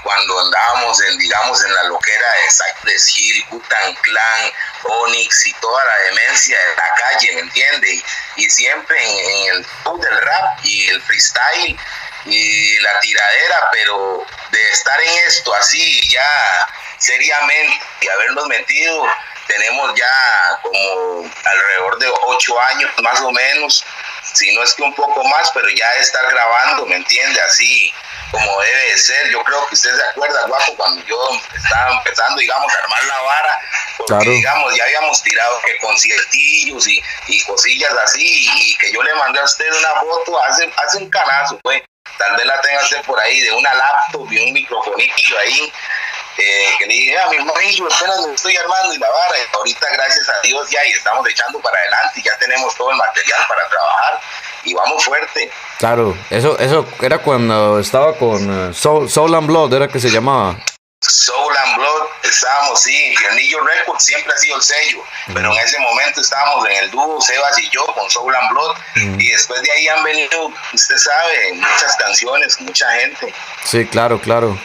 [0.08, 4.52] Cuando andábamos en, digamos, en la loquera de Cypress Hill, Butan Clan,
[4.84, 8.02] Onyx y toda la demencia de la calle, ¿me entiende?
[8.38, 11.78] Y, siempre en, el show del rap y el freestyle
[12.24, 19.08] y la tiradera, pero de estar en esto así ya seriamente y habernos metido,
[19.48, 23.86] tenemos ya como alrededor de ocho años más o menos,
[24.34, 27.40] si no es que un poco más, pero ya de estar grabando, ¿me entiende?
[27.42, 27.94] Así
[28.32, 29.30] como debe de ser.
[29.32, 31.18] Yo creo que usted se acuerda, guapo, cuando yo
[31.56, 33.60] estaba empezando, digamos, a armar la vara,
[33.98, 39.14] porque, digamos, ya habíamos tirado que conciertillos y, y cosillas así, y, que yo le
[39.16, 41.82] mandé a usted una foto hace, hace un canazo, pues.
[42.18, 45.74] Tal vez la tenga usted por ahí de una laptop y un microfonillo ahí.
[46.40, 49.38] Eh, que le dije, ah, mi hermanillo, apenas me estoy armando y la vara.
[49.40, 52.92] Y ahorita, gracias a Dios, ya y estamos echando para adelante y ya tenemos todo
[52.92, 54.22] el material para trabajar
[54.68, 55.50] y vamos fuerte.
[55.80, 60.58] Claro, eso, eso era cuando estaba con uh, Soul, and Blood, era que se llamaba.
[61.02, 61.97] Soul and Blood,
[62.30, 65.04] estábamos, sí, Piernillo Records siempre ha sido el sello,
[65.34, 68.78] pero en ese momento estábamos en el dúo, Sebas y yo, con Soul and Blood,
[69.20, 73.34] y después de ahí han venido, usted sabe, muchas canciones, mucha gente.
[73.64, 74.60] Sí, claro, claro.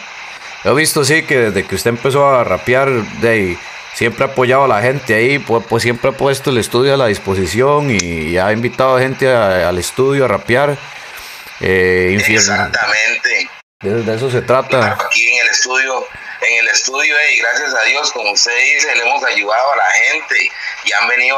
[0.63, 3.59] He visto, sí, que desde que usted empezó a rapear, de ahí
[3.93, 6.97] siempre ha apoyado a la gente ahí, pues, pues, siempre ha puesto el estudio a
[6.97, 10.77] la disposición y, ha invitado a gente al estudio a rapear.
[11.59, 13.49] Eh, Exactamente.
[13.81, 14.93] De, eso se trata.
[14.93, 16.05] aquí en el estudio,
[16.43, 19.89] en el estudio, y gracias a Dios, como usted dice, le hemos ayudado a la
[19.91, 20.51] gente
[20.83, 21.37] y han venido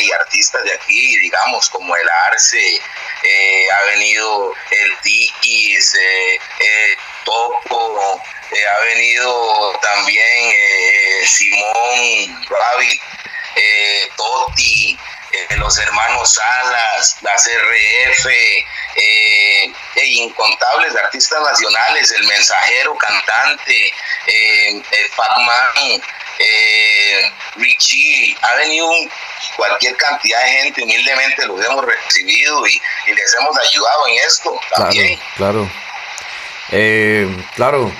[0.00, 2.80] y artistas de aquí, digamos, como el Arce,
[3.22, 8.22] eh, ha venido el Dikis, eh, eh Topo,
[8.52, 13.02] eh, ha venido también eh, Simón Rabbit,
[15.32, 18.26] eh, los hermanos Salas, la CRF,
[18.96, 19.72] e
[20.04, 23.92] incontables artistas nacionales, el mensajero cantante,
[24.26, 24.82] eh,
[25.14, 26.02] Fatman,
[27.56, 28.90] Richie, ha venido
[29.56, 35.20] cualquier cantidad de gente, humildemente los hemos recibido y, les hemos ayudado en esto también.
[35.36, 35.70] Claro,
[36.70, 37.44] claro.
[37.54, 37.92] claro,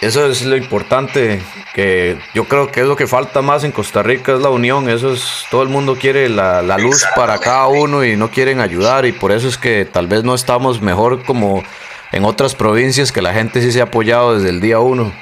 [0.00, 1.42] eso es lo importante,
[1.74, 4.88] que yo creo que es lo que falta más en Costa Rica, es la unión,
[4.88, 9.06] eso es, todo el mundo quiere la, luz para cada uno y no quieren ayudar
[9.06, 11.64] y por eso es que tal vez no estamos mejor como
[12.12, 15.12] en otras provincias que la gente sí se ha apoyado desde el día uno.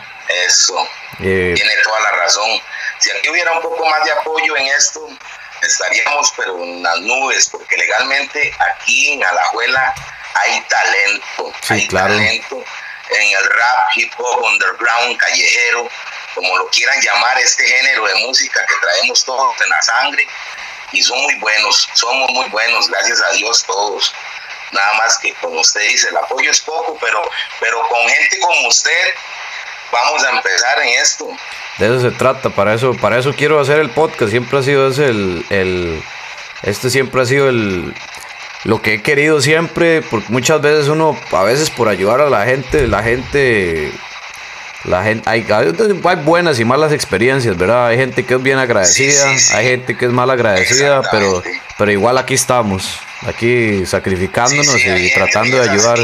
[0.47, 0.77] Eso,
[1.21, 2.51] eh, tiene toda la razón.
[2.99, 5.09] Si aquí hubiera un poco más de apoyo en esto,
[5.63, 9.95] estaríamos pero en las nubes, porque legalmente aquí en Alajuela
[10.35, 12.63] hay talento, hay talento
[13.11, 15.89] en el rap, hip hop, underground, callejero,
[16.35, 20.27] como lo quieran llamar, este género de música que traemos todos en la sangre.
[20.93, 24.15] Y son muy buenos, somos muy buenos, gracias a Dios todos.
[24.73, 27.23] Nada más que como usted dice, el apoyo es poco, pero,
[27.61, 29.15] pero con gente como usted
[29.91, 31.29] vamos a empezar en esto.
[31.79, 34.89] De eso se trata, para eso, para eso quiero hacer el podcast, siempre ha sido
[34.89, 36.03] ese el, el
[36.63, 37.95] este siempre ha sido el,
[38.65, 42.45] lo que he querido siempre, porque muchas veces uno, a veces por ayudar a la
[42.45, 43.93] gente, la gente,
[44.85, 47.89] la gente, hay, hay buenas y malas experiencias, ¿verdad?
[47.89, 51.43] Hay gente que es bien agradecida, hay gente que es mal agradecida, pero,
[51.79, 55.99] pero igual aquí estamos, aquí sacrificándonos y tratando de ayudar.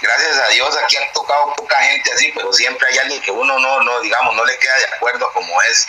[0.00, 3.58] Gracias a Dios aquí ha tocado poca gente así, pero siempre hay alguien que uno
[3.58, 5.88] no, no, digamos, no le queda de acuerdo como es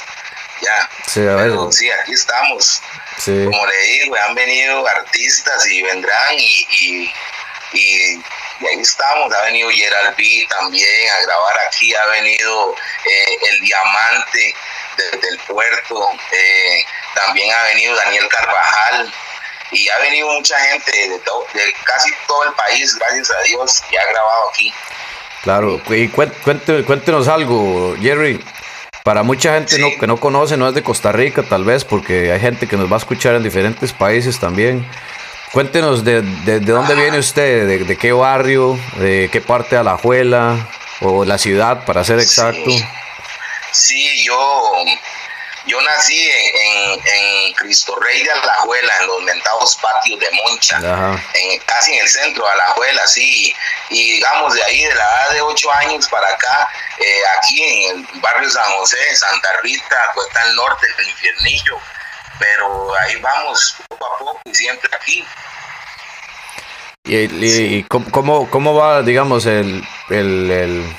[0.61, 0.89] ya.
[1.07, 1.51] Sí, a ver.
[1.71, 2.81] sí, aquí estamos.
[3.25, 7.11] Como le digo, han venido artistas y vendrán y,
[7.73, 8.23] y,
[8.65, 9.33] ahí estamos.
[9.33, 14.55] Ha venido Gerald B también a grabar aquí, ha venido eh, El Diamante
[14.97, 19.13] desde el puerto, eh, también ha venido Daniel Carvajal
[19.71, 23.97] y ha venido mucha gente de, de casi todo el país, gracias a Dios, y
[23.97, 24.73] ha grabado aquí.
[25.43, 28.43] Claro, y cuéntenos algo, Jerry.
[29.07, 32.33] Para mucha gente no, que no conoce, no es de Costa Rica tal vez, porque
[32.33, 34.85] hay gente que nos va a escuchar en diferentes países también.
[35.53, 40.67] Cuéntenos de, de, dónde viene usted, de, qué barrio, de qué parte de Alajuela
[40.99, 42.69] o la ciudad, para ser exacto.
[43.71, 44.73] sí yo
[45.67, 50.77] yo nací en, en, Cristo Rey de Alajuela, en los mentados patios de Moncha,
[51.33, 53.53] en, casi en el centro de Alajuela, sí.
[53.89, 57.97] Y digamos, de ahí, de la edad de 8 años para acá, eh, aquí en
[57.97, 61.77] el barrio San José, Santa Rita, está el norte, del Infiernillo.
[62.39, 65.25] Pero ahí vamos poco a poco y siempre aquí.
[67.03, 70.95] ¿Y, cómo, cómo, va, digamos, el, el, el,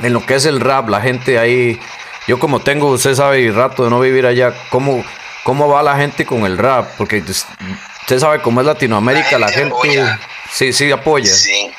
[0.00, 0.88] en lo que es el rap?
[0.88, 1.80] La gente ahí
[2.26, 5.04] yo como tengo, usted sabe, rato de no vivir allá, ¿cómo,
[5.44, 6.90] cómo va la gente con el rap?
[6.98, 10.18] Porque usted sabe cómo es Latinoamérica, la gente,
[10.50, 11.32] sí, sí apoya.
[11.32, 11.72] Sí,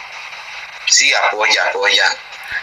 [0.88, 2.16] sí apoya, apoya.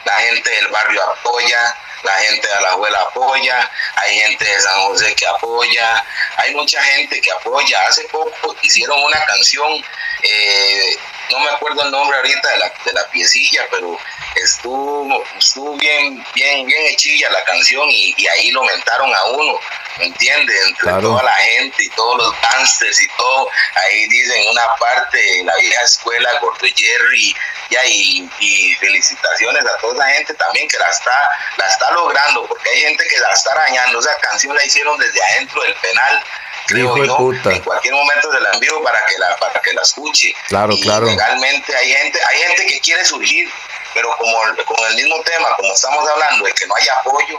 [0.05, 4.81] la gente del barrio apoya, la gente de la abuela apoya, hay gente de San
[4.83, 6.05] José que apoya,
[6.37, 7.81] hay mucha gente que apoya.
[7.89, 9.85] Hace poco hicieron una canción,
[10.23, 10.97] eh,
[11.31, 13.99] no me acuerdo el nombre ahorita de la, de la piecilla, pero
[14.37, 19.55] estuvo, estuvo bien, bien, bien hechilla la canción y, y ahí lo mentaron a uno,
[19.55, 20.67] ¿me entiendes?
[20.67, 25.57] Entre toda la gente y todos los gangsters y todo, ahí dicen una parte, la
[25.57, 27.35] vieja escuela, Gordo Jerry,
[27.71, 32.47] ya, y, y, felicitaciones a toda esa gente también que la está, la está logrando,
[32.47, 36.25] porque hay gente que la está arañando, esa canción la hicieron desde adentro del penal,
[36.67, 40.35] creo yo, en cualquier momento se la envío para que la, para que la escuche.
[40.49, 41.07] Claro, y claro.
[41.07, 43.51] Legalmente hay gente, hay gente que quiere surgir,
[43.93, 47.39] pero como con el mismo tema, como estamos hablando de que no hay apoyo,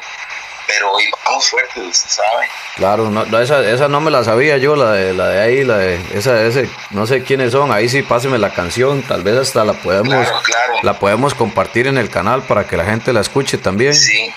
[0.68, 2.48] pero hoy vamos fuertes, usted sabe.
[2.76, 5.78] Claro, no, esa, esa no me la sabía yo, la de, la de ahí, la
[5.78, 9.64] de esa, ese, no sé quiénes son, ahí sí páseme la canción, tal vez hasta
[9.64, 10.74] la podemos, Claro, claro.
[10.84, 13.94] la podemos compartir en el canal para que la gente la escuche también.
[13.94, 14.34] Sí,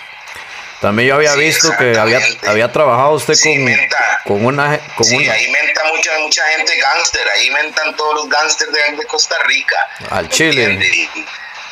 [0.81, 4.21] También yo había Sí, visto que había, había trabajado usted Sí, con, menta.
[4.25, 8.29] con una, con sí, una, ahí menta mucha, mucha gente gángster, ahí mentan todos los
[8.29, 9.77] gángsters de, de Costa Rica.
[10.11, 10.65] Al ¿me Chile.
[10.65, 11.09] entiende?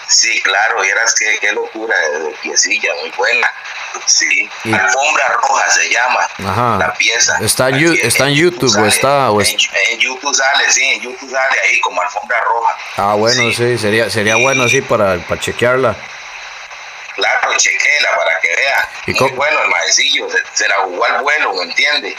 [0.08, 3.50] Sí, claro, vieras qué, qué locura de, piecilla, muy buena.
[4.06, 6.76] Sí, Y- Alfombra Roja se llama Ajá.
[6.78, 7.38] la pieza.
[7.40, 9.58] ¿Está en está en YouTube o está- o es- en,
[9.92, 12.76] en YouTube sale, sí, en YouTube sale ahí como Alfombra Roja.
[12.98, 15.96] ah bueno, sí, sería, sería bueno así para, para chequearla.
[17.14, 18.88] Claro, chequela para que vea.
[19.06, 22.14] ¿Y Muy bueno el maecillo, se, se la jugó al vuelo, ¿me entiende?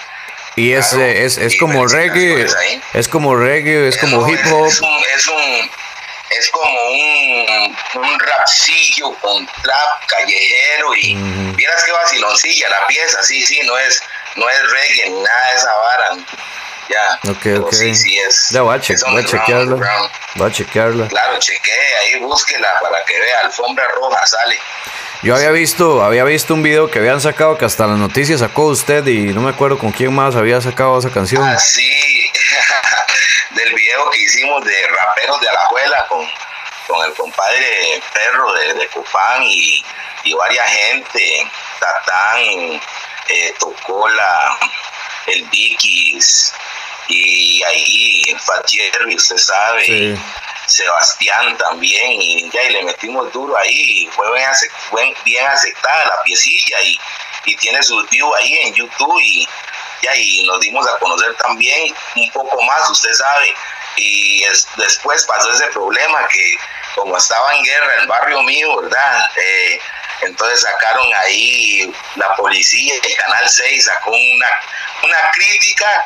[0.55, 1.03] Y es, Claro.
[1.05, 2.47] es, es Y como reggae,
[2.93, 4.65] es como reggae, es como hip hop.
[4.67, 5.71] Es, un, es, un-
[6.29, 11.55] es como un, un rapcillo con trap callejero y Ujú.
[11.55, 14.01] vieras qué vaciloncilla la pieza, sí, sí, no es,
[14.35, 16.09] no es reggae nada de esa vara.
[16.89, 17.19] Ya.
[17.31, 17.73] Ok, pero ok.
[17.73, 18.49] Sí, sí es.
[18.51, 19.63] Ya voy a, che- voy a chequearla.
[19.75, 20.11] underground.
[20.35, 21.07] Voy a chequearla.
[21.09, 24.57] Claro, chequee, ahí búsquela para que vea, alfombra roja sale.
[25.23, 28.65] Yo había visto, había visto un video que habían sacado que hasta las noticias sacó
[28.65, 31.43] usted y no me acuerdo con quién más había sacado esa canción.
[31.43, 32.31] Así,
[33.51, 36.25] del video que hicimos de raperos de Alajuela con,
[36.87, 39.83] con el compadre Perro de, de Copán y,
[40.23, 41.47] y varias gente,
[41.79, 42.39] Tatán,
[43.29, 44.57] eh, Tocola,
[45.25, 46.53] el Dickies
[47.07, 50.15] y ahí el Fat Jerry, usted sabe, Sí.
[50.67, 54.27] Sebastián también y ya y le metimos duro ahí y fue
[55.25, 56.99] bien, aceptada la piecilla y,
[57.45, 59.47] y tiene sus views ahí en YouTube y
[60.01, 63.53] ya y nos dimos a conocer también un poco más, usted sabe,
[63.95, 66.57] y es- después pasó ese problema que
[66.95, 69.29] como estaba en guerra el barrio mío, ¿verdad?
[69.35, 69.79] Eh,
[70.21, 74.49] entonces sacaron ahí la policía y el Canal 6 sacó una,
[75.03, 76.03] una crítica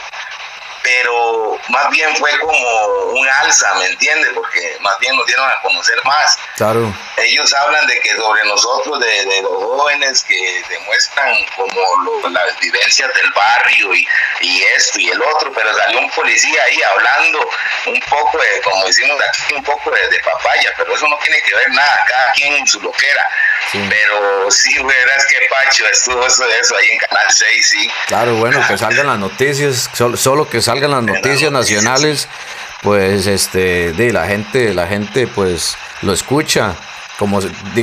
[0.83, 2.57] pero más bien fue como
[3.13, 4.31] un alza, ¿me entiendes?
[4.33, 6.37] Porque más bien nos dieron a conocer más.
[6.57, 6.93] Claro.
[7.17, 11.73] Ellos hablan de que sobre nosotros, de, de los jóvenes que demuestran como
[12.03, 14.07] lo- las vivencias del barrio y,
[14.41, 17.39] y esto y el otro, pero salió un policía ahí hablando
[17.87, 21.41] un poco de, como decimos aquí, un poco de, de papaya, pero eso no tiene
[21.43, 23.27] que ver nada, cada quien en su loquera.
[23.71, 23.85] Sí.
[23.89, 27.91] Pero sí, verás que Pacho estuvo eso, eso ahí en Canal 6, sí.
[28.07, 32.27] Claro, bueno, que salgan las noticias, solo, solo que salgan las noticias nacionales,
[32.81, 36.75] pues este, de la gente, la gente pues lo escucha.
[37.19, 37.39] Como,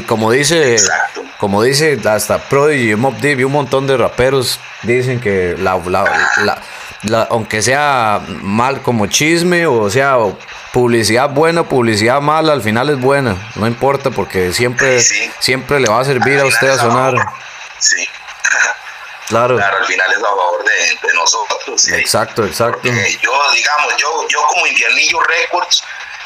[0.07, 1.22] como dice, Exacto.
[1.39, 6.05] como dice hasta Prodigy, Mob Deep y un montón de raperos dicen que la, la-
[6.43, 6.59] la-
[7.03, 10.16] la- aunque sea mal como chisme o sea
[10.72, 15.30] publicidad buena, publicidad mala, al final es buena, no importa porque siempre, Sí.
[15.39, 17.14] siempre le va a servir a usted a sonar.
[17.78, 18.05] Sí.
[19.28, 21.82] Claro, Claro, al final es a favor de, de nosotros.
[21.82, 21.94] sí.
[21.94, 22.80] exacto, exacto.
[22.82, 25.82] Porque yo, digamos, yo, yo como Infiernillo Records,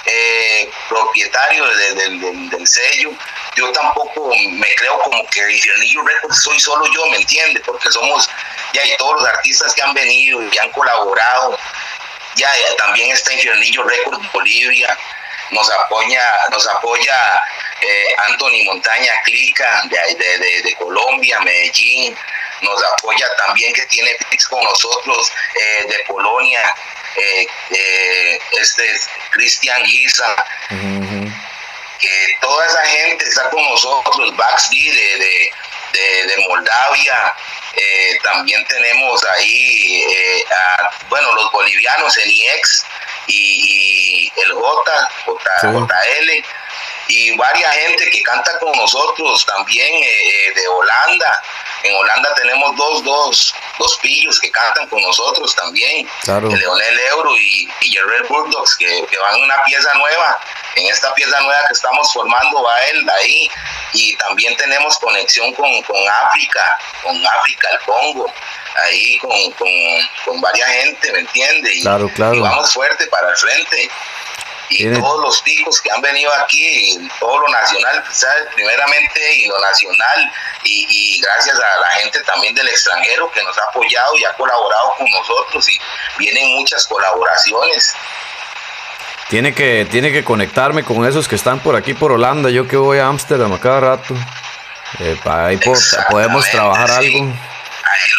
[0.06, 3.10] eh, propietario de- de- del- del sello,
[3.56, 7.60] yo tampoco me creo como que Infiernillo Records soy solo yo, ¿me entiende?
[7.60, 8.28] Porque somos,
[8.72, 11.56] ya, y todos los artistas que han venido y que han colaborado,
[12.36, 14.96] ya, ya, también está Infiernillo Records Bolivia,
[15.50, 17.42] nos apoya, nos apoya
[17.82, 22.16] eh, Anthony Montaña Clica de, de, de- de Colombia, Medellín,
[22.62, 26.74] nos apoya también que tiene fix con nosotros eh, de Polonia,
[27.16, 31.32] eh, este es Cristian ujú.
[31.98, 35.52] que toda esa gente está con nosotros, Baxby de, de,
[35.92, 37.34] de, de Moldavia,
[37.74, 42.86] eh, también tenemos ahí, eh, a, bueno, los bolivianos, en IEX
[43.26, 45.66] y, y el J, J, Sí.
[45.68, 46.44] JL,
[47.12, 51.42] y varias gente que canta con nosotros también eh, eh, de Holanda.
[51.82, 56.08] En Holanda tenemos dos, dos, dos pillos que cantan con nosotros también.
[56.22, 56.50] Claro.
[56.50, 60.40] El Leonel Euro y, y Jerrell Bulldogs que, que van en una pieza nueva
[60.74, 63.50] en esta pieza nueva que estamos formando va él ahí
[63.92, 68.32] y también tenemos conexión con, África, con África, el Congo,
[68.76, 69.68] ahí con, con,
[70.24, 71.74] con varias gente, ¿me entiende?
[71.74, 72.34] Y, claro, claro.
[72.34, 73.90] y vamos fuerte para el frente
[74.72, 78.44] y todos los ticos que han venido aquí, todo lo nacional, ¿sabes?
[78.54, 80.32] primeramente y lo nacional,
[80.64, 84.94] y, gracias a la gente también del extranjero que nos ha apoyado y ha colaborado
[84.98, 85.78] con nosotros, y
[86.18, 87.94] vienen muchas colaboraciones.
[89.28, 92.76] Tiene que, tiene que conectarme con esos que están por aquí por Holanda, yo que
[92.76, 94.14] voy a Ámsterdam a cada rato.
[94.98, 95.58] Eh, para ahí
[96.10, 97.18] podemos trabajar algo.
[97.20, 98.10] Ahí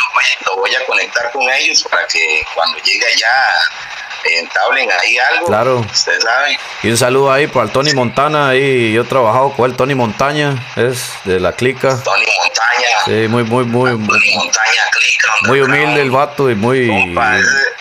[0.46, 3.36] lo voy a conectar con ellos para que cuando llegue allá
[4.26, 5.48] entablen ahí algo.
[5.48, 5.80] Claro.
[5.80, 6.58] Usted sabe.
[6.84, 8.50] Y un saludo ahí para el Tony Montana.
[8.50, 12.02] Ahí yo he trabajado con él, Tony Montaña, es de la clica.
[12.04, 12.88] Tony Montaña.
[13.06, 13.92] Sí, muy, muy, muy.
[13.92, 15.34] Tony Montaña, clica.
[15.48, 16.90] Muy humilde el vato y muy.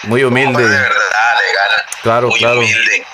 [0.04, 0.62] muy humilde.
[0.62, 1.84] de verdad, legal.
[2.02, 2.58] Claro, muy claro.
[2.58, 3.06] Humilde.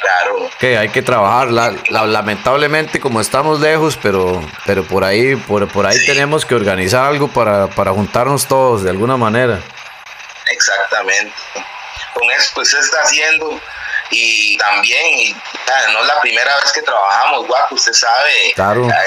[0.00, 0.50] Claro.
[0.58, 5.86] Que hay que trabajar, la, lamentablemente como estamos lejos, pero, pero por ahí, por, por
[5.86, 9.60] ahí tenemos que organizar algo para, para juntarnos todos de alguna manera.
[10.46, 11.34] Exactamente
[12.18, 13.60] con eso pues se está haciendo
[14.10, 15.40] y también
[15.92, 18.54] no es la primera vez que trabajamos, guapo, usted sabe,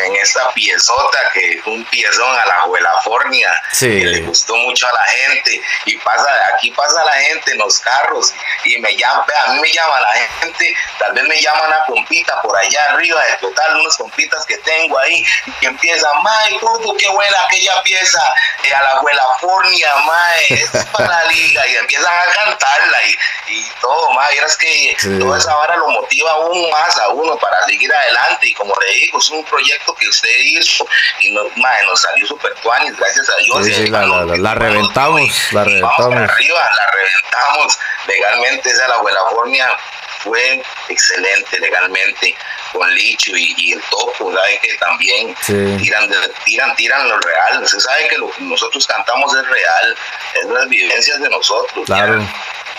[0.06, 5.06] en esta piezota que un piezón a la Juelafornia, que le gustó mucho a la
[5.06, 8.34] gente y pasa, aquí pasa la gente en los carros
[8.64, 12.42] y me llama, a mí me llama la gente, tal vez me llama una compita
[12.42, 15.26] por allá arriba de total, unos compitas que tengo ahí
[15.62, 16.60] y empieza, mae,
[16.98, 18.22] qué buena aquella pieza
[18.64, 23.18] eh, a la Juelafornia, mae, es para la liga y empiezan a cantarla y,
[23.54, 27.66] y todo, mae, es que Toda esa vara lo motiva aún más a uno para
[27.66, 28.48] seguir adelante.
[28.48, 30.86] Y como le digo, es un proyecto que usted hizo
[31.20, 33.90] y no, nos salió super tuanis, gracias a Dios.
[33.90, 36.16] la, reventamos, la reventamos.
[36.16, 38.70] arriba, la reventamos legalmente.
[38.70, 39.78] Esa la California
[40.20, 42.36] fue excelente legalmente
[42.72, 46.10] con Licho y, el Topo, sabe que también tiran,
[46.46, 47.64] tiran, tiran lo real.
[47.64, 49.98] Usted sabe que lo que nosotros cantamos es real,
[50.36, 51.86] es las vivencias de nosotros.
[51.86, 52.26] Claro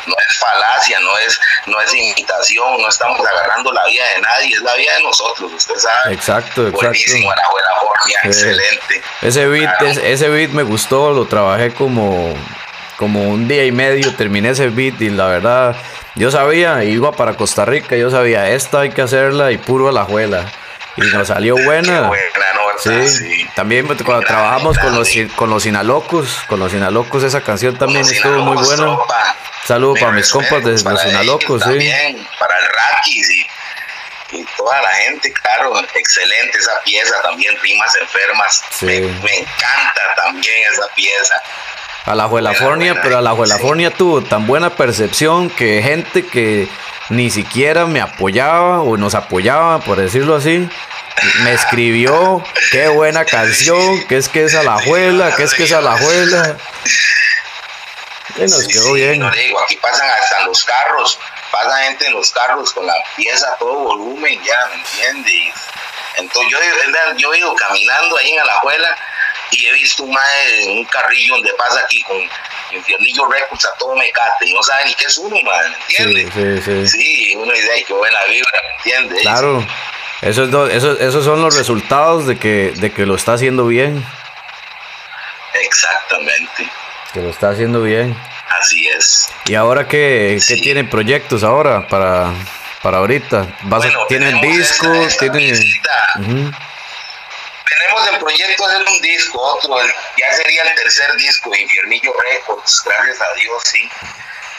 [0.06, 4.54] no es falacia, no es, no es imitación, no estamos agarrando la vida de nadie,
[4.54, 6.14] es la vida de nosotros, usted sabe.
[6.14, 6.86] Exacto, exacto.
[6.86, 9.02] Buenísimo, buena forma, excelente.
[9.22, 12.34] Ese beat, ese beat me gustó, lo trabajé como,
[12.96, 15.76] como un día y medio, terminé ese beat y la verdad,
[16.14, 19.92] yo sabía, iba para Costa Rica, yo sabía, esta hay que hacerla y puro a
[19.92, 20.50] la juela.
[20.96, 22.10] Y nos salió buena.
[22.78, 28.00] Sí, también cuando trabajamos con los, con los Sinalocos, con los Sinalocos esa canción también
[28.00, 28.96] estuvo muy buena.
[29.64, 31.92] Saludos para mis compas de los Sinalocos, sí.
[32.38, 33.46] Para el Rakis y,
[34.56, 38.64] toda la gente, claro, excelente esa pieza, también Rimas Enfermas.
[38.80, 41.42] Me, encanta también esa pieza.
[42.04, 46.68] A la Juelafornia, pero a la Juelafornia tuvo tan buena percepción que gente que
[47.10, 50.68] ni siquiera me apoyaba o nos apoyaba, por decirlo así,
[51.44, 55.64] me escribió, qué buena canción, que es que es a la juela, que es que
[55.64, 56.56] es a la juela.
[58.36, 59.20] Y nos quedó bien.
[59.20, 61.18] No digo, aquí pasan hasta los carros,
[61.52, 65.54] pasa gente en los carros con la pieza a todo volumen, ya, ¿me entiendes?
[66.16, 66.58] Entonces yo,
[67.16, 68.96] yo he ido caminando ahí en la juela
[69.52, 70.16] y he visto un,
[70.68, 72.16] un carrillo donde pasa aquí con
[72.72, 76.32] Infiernillo Records a todo mecate y no sabe ni qué es uno, man, ¿entiendes?
[76.34, 76.88] Sí, sí, sí.
[76.88, 79.22] sí uno dice, qué buena vibra, ¿me entiendes?
[79.22, 79.66] Claro.
[80.22, 84.04] Esos, esos, esos son los resultados de que, de que lo está haciendo bien.
[85.54, 86.70] Exactamente.
[87.12, 88.16] Que lo está haciendo bien.
[88.48, 89.28] Así es.
[89.46, 92.32] ¿Y ahora qué, qué tienen proyectos ahora para,
[92.82, 93.48] para ahorita?
[93.62, 94.86] ¿Vas ¿Tienen disco?
[95.18, 95.56] ¿Tienen...
[97.78, 99.76] Tenemos el proyecto hacer un disco, otro,
[100.18, 103.88] ya sería el tercer disco Infiernillo Records, gracias a Dios, sí.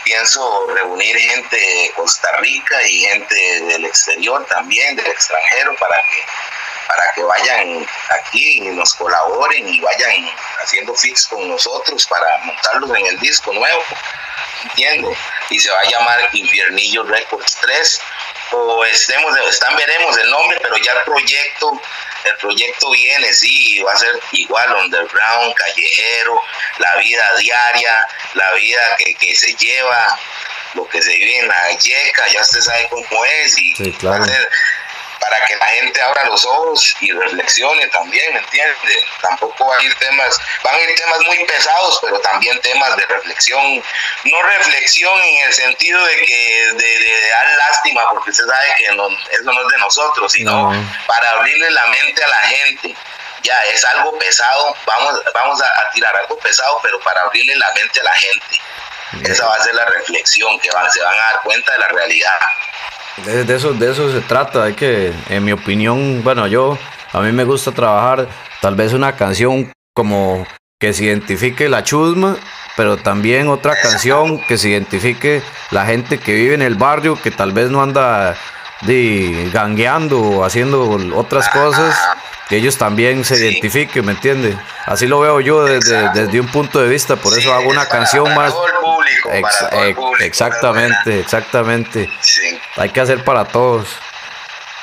[0.03, 3.35] Pienso reunir gente de Costa Rica y gente
[3.65, 6.25] del exterior también, del extranjero, para que,
[6.95, 10.29] para que vayan aquí y nos colaboren y vayan
[10.61, 13.83] haciendo fix con nosotros para montarlos en el disco nuevo,
[14.63, 15.17] ¿entiendes?
[15.49, 18.01] Y se va a llamar Infiernillo Records 3
[18.51, 21.81] o estemos, están, veremos el nombre, pero ya el proyecto,
[22.25, 26.41] el proyecto viene, sí, va a ser igual, underground, callejero,
[26.77, 30.19] la vida diaria, la vida que, que se lleva,
[30.75, 33.73] lo que se vive en la yeca, ya usted sabe cómo es, y
[34.05, 34.49] va a ser,
[35.23, 39.05] para que la gente abra los ojos y reflexione también, ¿me entiendes?
[39.21, 43.05] Tampoco van a ir temas, van a ir temas muy pesados, pero también temas de
[43.05, 43.81] reflexión,
[44.25, 48.95] no reflexión en el sentido de que de, dar lástima, porque usted sabe que eso
[48.95, 50.71] no es de nosotros, sino
[51.07, 52.95] para abrirle la mente a la gente.
[53.43, 57.99] Ya es algo pesado, vamos, vamos a, tirar algo pesado, pero para abrirle la mente
[57.99, 58.59] a la gente.
[59.23, 61.87] Esa va a ser la reflexión, que van, se van a dar cuenta de la
[61.89, 62.39] realidad.
[63.17, 66.77] De, eso, de eso se trata, hay que, en mi opinión, bueno, yo,
[67.11, 68.27] a mí me gusta trabajar
[68.59, 70.47] tal vez una canción como
[70.79, 72.35] que se identifique la chusma,
[72.75, 77.29] pero también otra canción que se identifique la gente que vive en el barrio, que
[77.29, 78.35] tal vez no anda
[78.81, 81.95] de, gangueando o haciendo otras cosas,
[82.49, 84.55] que ellos también se identifiquen, ¿me entiendes?
[84.85, 88.33] Así lo veo yo desde, desde un punto de vista, por eso hago una canción
[88.35, 88.53] más...
[90.19, 92.09] exactamente, exactamente.
[92.77, 93.87] Hay que hacer para todos.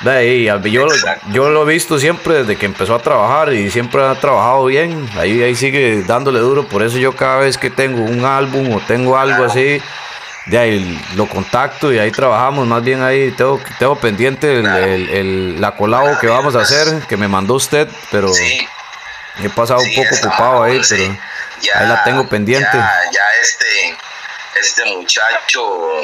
[0.01, 0.87] De ahí, yo,
[1.29, 5.07] yo lo he visto siempre desde que empezó a trabajar y siempre ha trabajado bien.
[5.15, 6.67] Ahí, ahí sigue dándole duro.
[6.67, 9.79] Por eso yo cada vez que tengo un álbum o tengo algo así,
[10.47, 12.65] de ahí lo contacto y ahí trabajamos.
[12.65, 17.27] Más bien ahí tengo, tengo pendiente el, la colabo que vamos a hacer, que me
[17.27, 18.31] mandó usted, pero
[19.43, 21.03] he pasado un poco ocupado ahí, pero
[21.75, 22.69] ahí la tengo pendiente.
[22.73, 23.95] Ya, este,
[24.61, 26.01] este muchacho,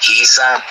[0.00, 0.64] quizá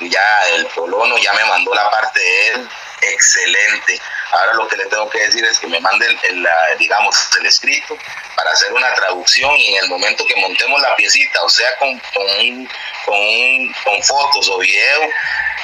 [0.00, 2.68] ya el polono ya me mandó la parte de él,
[3.02, 4.00] excelente.
[4.30, 7.96] Ahora lo que le tengo que decir es que me mande el, digamos, el escrito
[8.34, 11.98] para hacer una traducción y en el momento que montemos la piecita, o sea, con,
[11.98, 12.68] con,
[13.04, 15.08] con, con fotos o video,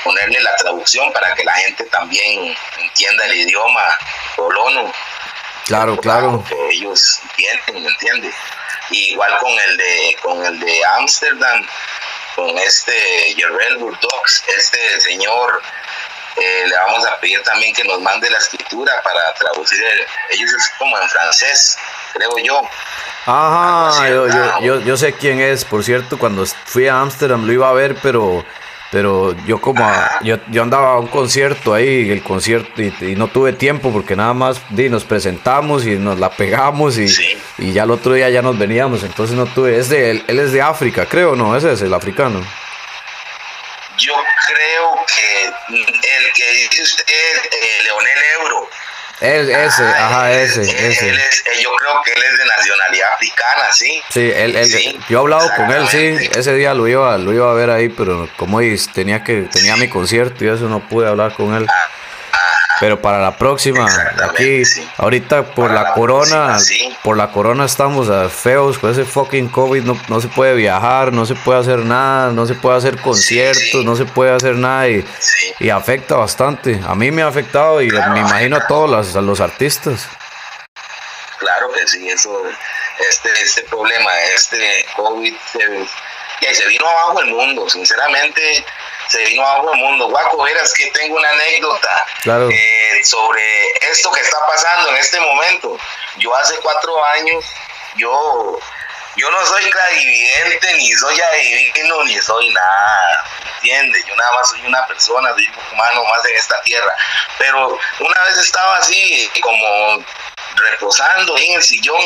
[0.05, 3.99] ponerle la traducción para que la gente también entienda el idioma
[4.37, 4.93] polono.
[5.66, 6.45] Claro, claro.
[6.49, 8.35] Que ellos entienden, ¿me entiendes?
[8.93, 11.66] Igual con el de con el de Ámsterdam,
[12.36, 12.93] con este
[13.36, 15.62] Jerrel Burdox, este señor
[16.36, 19.84] eh, le vamos a pedir también que nos mande la escritura para traducir,
[20.30, 21.78] ellos es como en francés,
[22.14, 22.62] creo yo.
[23.26, 24.26] Ajá, yo,
[24.61, 27.97] yo, yo, sé quién es, por cierto, cuando fui a Ámsterdam lo iba a ver,
[28.03, 28.45] pero
[28.93, 29.90] pero yo como
[30.22, 34.34] yo, yo andaba a un concierto ahí, el concierto, y, no tuve tiempo porque nada
[34.34, 37.07] más di, nos presentamos y nos la pegamos y,
[37.57, 40.38] y, ya el otro día ya nos veníamos, entonces no tuve, es de, él, él
[40.38, 41.57] es de África, creo, ¿no?
[41.57, 42.45] Ese es el africano.
[43.97, 44.12] Yo
[44.47, 48.68] creo que el que dice usted, eh, Leonel Euro.
[49.23, 51.11] Ese, ah, ajá, ese, ese.
[51.11, 51.18] Eh,
[51.62, 54.03] yo creo que él es de nacionalidad africana, ¿sí?
[54.11, 56.29] Sí, él, él yo he hablado con él, sí.
[56.37, 58.61] Ese día lo iba, lo iba a ver ahí, pero como
[58.93, 61.66] tenía que tenía mi concierto y eso no pude hablar con él.
[61.68, 61.89] Ah,
[62.81, 63.87] pero para la próxima,
[64.25, 64.62] aquí,
[64.97, 66.59] ahorita por la, corona,
[67.03, 71.27] por la corona estamos feos con ese fucking COVID, no, no, se puede viajar, no
[71.27, 75.05] se puede hacer nada, no se puede hacer conciertos, no se puede hacer nada y,
[75.61, 76.81] y, afecta bastante.
[76.87, 80.09] A mí me ha afectado y me imagino a todos los, a los artistas.
[81.39, 82.43] Claro que sí, eso,
[83.09, 88.64] este, este problema, este COVID se, se vino abajo el mundo, sinceramente
[89.12, 90.08] se vino abajo el mundo.
[90.08, 93.42] Guaco, verás que tengo una anécdota eh, sobre
[93.90, 95.78] esto que está pasando en este momento.
[96.16, 97.44] Yo hace cuatro años,
[97.96, 98.58] yo,
[99.16, 103.24] yo no soy clarividente, ni soy adivino, ni soy nada,
[103.56, 104.02] ¿entiendes?
[104.06, 106.96] Yo nada más soy una persona, soy un humano más en esta tierra.
[107.36, 110.04] Pero una vez estaba así, como
[110.56, 112.00] reposando en el sillón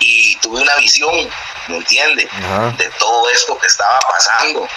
[0.00, 1.30] y tuve una visión,
[1.68, 2.28] ¿me entiendes?
[2.78, 4.68] De todo esto que estaba pasando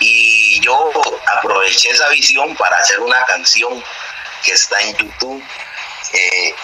[0.00, 0.90] y yo
[1.38, 3.82] aproveché esa visión para hacer una canción
[4.42, 5.44] que está en YouTube.
[6.12, 6.54] Eh,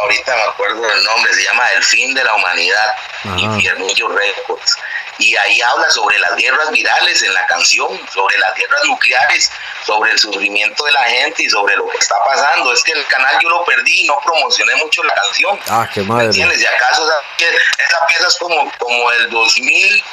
[0.00, 2.94] ahorita me acuerdo del nombre, se llama El fin de la humanidad,
[3.36, 4.76] Infiernillo Records
[5.18, 9.50] y ahí habla sobre las guerras virales en la canción, sobre las guerras nucleares,
[9.84, 12.72] sobre el sufrimiento de la gente y sobre lo que está pasando.
[12.72, 15.58] Es que el canal yo lo perdí y no promocioné mucho la canción.
[15.68, 16.26] Ah, qué madre.
[16.26, 16.62] ¿Entiendes?
[16.62, 17.06] Y acaso
[17.38, 20.04] esa, pieza es como, como el 2000,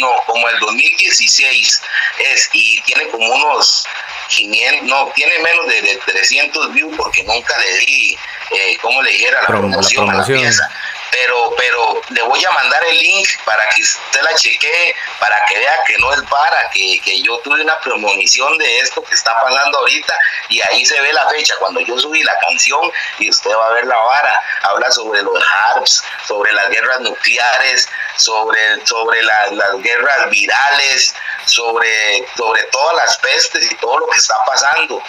[0.00, 1.82] no, como el 2016
[2.18, 3.86] es, y tiene como unos
[4.28, 8.18] 500, no, tiene menos de, 300 views porque nunca le di,
[8.50, 10.70] eh, como le dijera, la, promoción, a la pieza
[11.14, 15.58] pero, pero le voy a mandar el link para que usted la chequee, para que
[15.60, 19.40] vea que no es para, que, que yo tuve una premonición de esto que está
[19.40, 20.12] pasando ahorita
[20.48, 22.90] y ahí se ve la fecha, cuando yo subí la canción
[23.20, 27.88] y usted va a ver la vara, habla sobre los HARPs, sobre las guerras nucleares,
[28.16, 31.14] sobre, sobre las guerras virales,
[31.46, 35.00] sobre, sobre todas las pestes y todo lo que está pasando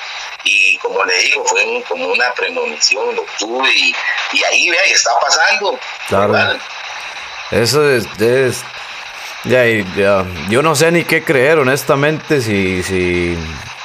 [0.45, 3.95] y como le digo, fue como una premonición, lo tuve y,
[4.31, 5.77] y ahí ve, está pasando.
[6.07, 6.57] Claro.
[7.51, 8.07] Eso es,
[9.43, 13.37] ya, ya, yo no sé ni qué creer, honestamente, si, si,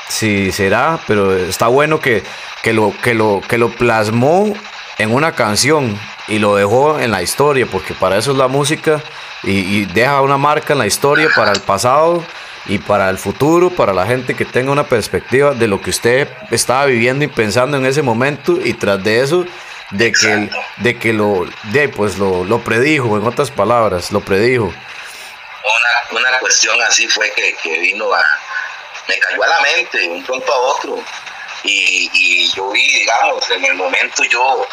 [0.08, 2.22] si será, pero está bueno que,
[2.62, 4.54] que, lo, que, lo, que lo plasmó
[4.98, 5.98] en una canción
[6.28, 9.02] y lo dejó en la historia, porque para eso es la música
[9.42, 12.22] y, y deja una marca en la historia para el pasado
[12.70, 16.28] y para el futuro, para la gente que tenga una perspectiva de lo que usted
[16.50, 19.44] estaba viviendo y pensando en ese momento y tras de eso
[19.90, 26.20] de que de que lo de pues lo, predijo en otras palabras lo predijo una,
[26.20, 28.22] una cuestión así fue que, que vino a,
[29.10, 31.04] me cayó a la mente un pronto a otro.
[31.64, 34.66] Y, y yo vi, digamos, en el momento yo,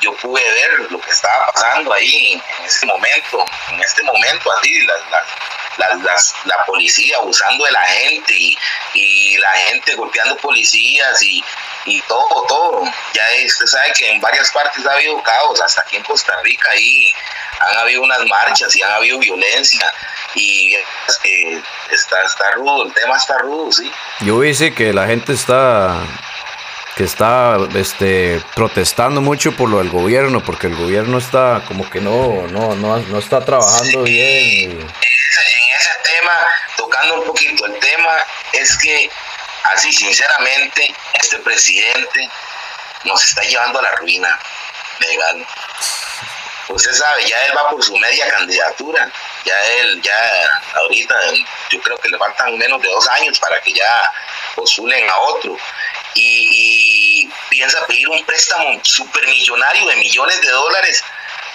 [0.00, 4.80] yo pude ver lo que estaba pasando ahí en ese momento, en este momento así,
[4.82, 5.24] las, las,
[5.78, 8.56] las, la policía abusando de la gente y,
[8.94, 11.42] y la gente golpeando policías y,
[11.86, 12.84] y todo, todo.
[13.14, 16.70] Ya usted sabe que en varias partes ha habido caos, hasta aquí en Costa Rica
[16.70, 17.12] ahí
[17.60, 19.92] han habido unas marchas y han habido violencia
[20.34, 23.90] y eh, está, está rudo, el tema está rudo, sí.
[24.20, 25.96] Yo dice que la gente está
[26.96, 32.00] que está este protestando mucho por lo del gobierno, porque el gobierno está como que
[32.00, 34.86] no, no, no, no está trabajando bien.
[36.76, 38.16] Tocando un poquito el tema,
[38.52, 39.10] es que
[39.64, 42.28] así sinceramente, este presidente
[43.04, 44.38] nos está llevando a la ruina
[45.00, 45.46] legal.
[46.68, 49.10] Usted sabe, ya él va por su media candidatura,
[49.44, 51.14] ya él, ya ahorita,
[51.70, 54.12] yo creo que le faltan menos de dos años para que ya
[54.54, 55.56] postulen a otro.
[56.14, 61.02] Y, y piensa pedir un préstamo supermillonario de millones de dólares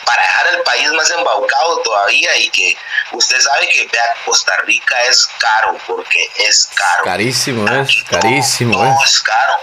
[0.06, 2.78] para dejar el país más embaucado todavía y que
[3.12, 7.04] usted sabe que vea, Costa Rica es caro porque es caro.
[7.04, 8.74] Carísimo, es carísimo.
[8.74, 9.54] Todo, es caro.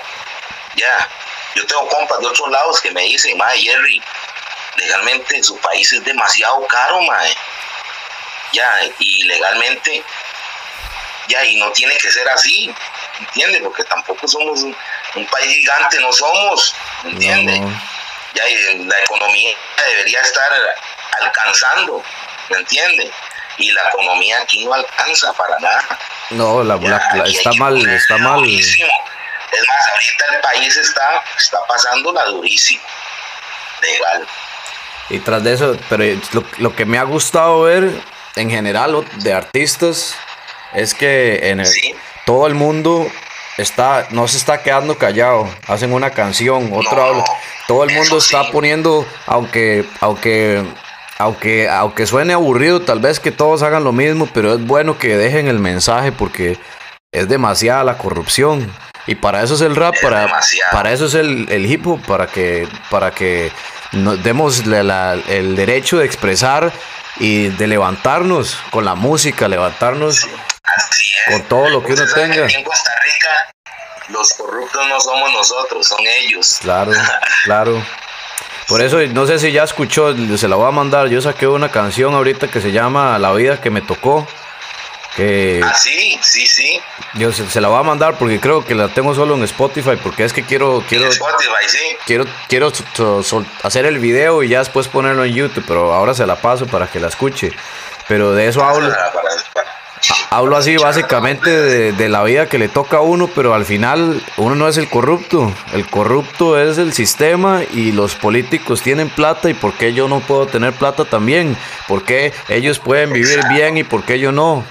[0.77, 1.09] Ya,
[1.55, 4.03] yo tengo compas de otros lados que me dicen, mae, Jerry,
[4.77, 7.35] legalmente su país es demasiado caro, mae.
[8.53, 10.05] Ya, y legalmente,
[11.29, 12.75] ya, y no tiene que ser así,
[13.21, 13.61] ¿entiende?
[13.61, 14.77] Porque tampoco somos un,
[15.15, 16.75] un país gigante, no somos,
[17.05, 17.61] ¿entiende?
[17.61, 17.93] No
[18.35, 18.45] ya
[18.85, 19.57] la economía
[19.89, 20.53] debería estar
[21.21, 22.03] alcanzando,
[22.51, 23.11] ¿me entiende?
[23.59, 25.99] Y la economía aquí no alcanza para nada.
[26.31, 26.77] No, la,
[27.27, 28.41] está mal, está mal.
[28.41, 28.91] Durísimo.
[29.53, 32.83] Es más, ahorita el país está, está pasando la durísimo,
[33.83, 34.27] legal.
[35.11, 36.19] Y tras de eso, pero
[36.59, 37.91] lo, que me ha gustado ver
[38.37, 40.17] en general de artistas
[40.73, 41.63] es que en
[42.25, 43.13] todo el mundo
[43.59, 45.49] está, no se está quedando callado.
[45.67, 47.25] Hacen una canción, otro
[47.67, 50.65] Todo el mundo está poniendo, aunque, aunque,
[51.19, 55.17] aunque, aunque suene aburrido, tal vez que todos hagan lo mismo, pero es bueno que
[55.17, 56.59] dejen el mensaje porque
[57.13, 58.73] es demasiada la corrupción.
[59.07, 60.31] Y para eso es el rap, para,
[60.71, 63.51] para eso es el, el, hip hop, para que, para que
[63.91, 66.73] nos demos el derecho de expresar
[67.19, 70.29] y de levantarnos con la música, levantarnos
[71.31, 72.47] con todo lo que uno tenga.
[72.47, 73.53] En Costa Rica
[74.13, 76.59] los corruptos no somos nosotros, son ellos.
[76.61, 76.93] Claro,
[77.45, 77.85] claro.
[78.69, 81.09] Por eso, no sé si ya escuchó, se la voy a mandar.
[81.09, 84.27] Yo saqué una canción ahorita que se llama La vida que me tocó.
[85.17, 86.81] Que ah, sí, sí, sí.
[87.15, 89.99] Yo se, la voy a mandar porque creo que la tengo solo en Spotify.
[90.03, 90.83] Porque es que quiero.
[90.89, 91.97] quiero Spotify, sí.
[92.07, 92.73] Quiero, quiero
[93.63, 95.65] hacer el video y ya después ponerlo en YouTube.
[95.67, 97.53] Pero ahora se la paso para que la escuche.
[98.09, 98.91] Pero de eso hablo.
[100.33, 101.51] Hablo así básicamente
[101.93, 104.89] de, la vida que le toca a uno, pero al final uno no es el
[104.89, 105.53] corrupto.
[105.75, 110.21] El corrupto es el sistema y los políticos tienen plata y por qué yo no
[110.21, 111.55] puedo tener plata también.
[111.87, 114.65] ¿Por qué ellos pueden vivir bien y por qué yo no?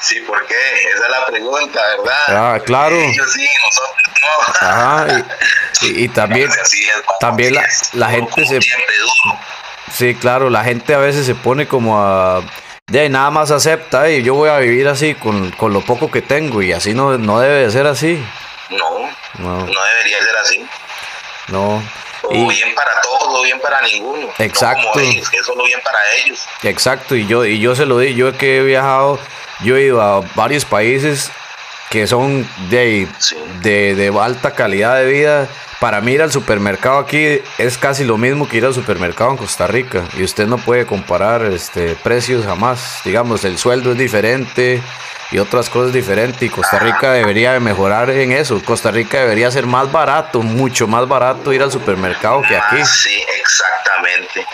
[0.00, 0.54] Sí, ¿por qué?
[0.54, 2.54] Esa es la pregunta, ¿verdad?
[2.54, 2.96] Ah, claro.
[2.96, 4.08] Ellos sí, nosotros
[4.62, 4.68] no.
[4.68, 5.26] Ajá,
[5.82, 6.48] y, también,
[7.20, 8.58] también la, la gente se...
[9.92, 12.42] Sí, claro, la gente a veces se pone como a
[12.88, 16.22] de ahí nada más acepta y yo voy a vivir así con, lo poco que
[16.22, 18.22] tengo y así no, no debe de ser así.
[18.70, 20.66] No, no, debería ser así.
[21.48, 21.82] No.
[22.22, 24.28] Todo bien para todos, todo bien para ninguno.
[24.38, 24.90] Exacto.
[24.94, 26.46] No ellos, que es solo bien para ellos.
[26.62, 29.18] Exacto, y yo, y yo se lo di, yo que he viajado,
[29.60, 31.30] yo he ido a varios países
[31.90, 33.08] que son de,
[33.62, 35.48] de, de alta calidad de vida
[35.80, 39.36] para mí ir al supermercado aquí es casi lo mismo que ir al supermercado en
[39.36, 43.00] Costa Rica y usted no puede comparar este precios jamás.
[43.04, 44.82] Digamos, el sueldo es diferente
[45.30, 48.60] y otras cosas diferentes y Costa Rica debería mejorar en eso.
[48.64, 52.84] Costa Rica debería ser más barato, mucho más barato ir al supermercado que aquí.
[52.84, 54.46] Sí, exactamente.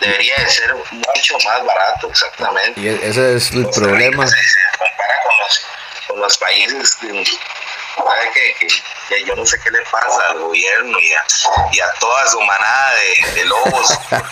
[0.00, 2.80] Debería de ser mucho más barato, exactamente.
[2.80, 4.26] Y e-, ese es el problema.
[4.26, 4.36] se,
[4.78, 5.66] compara con los,
[6.08, 7.24] con los países que,
[9.24, 11.24] yo no sé qué le pasa al gobierno y a,
[11.72, 12.92] y a toda su manada
[13.34, 13.98] de, lobos.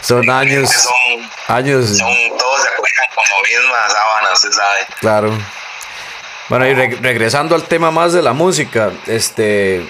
[0.00, 0.70] son años.
[0.70, 1.98] Son, años.
[1.98, 4.86] Son, todos se acuestan con la misma sábana, usted sabe.
[5.00, 5.38] Claro.
[6.48, 9.86] Bueno, y regresando al tema más de la música, este.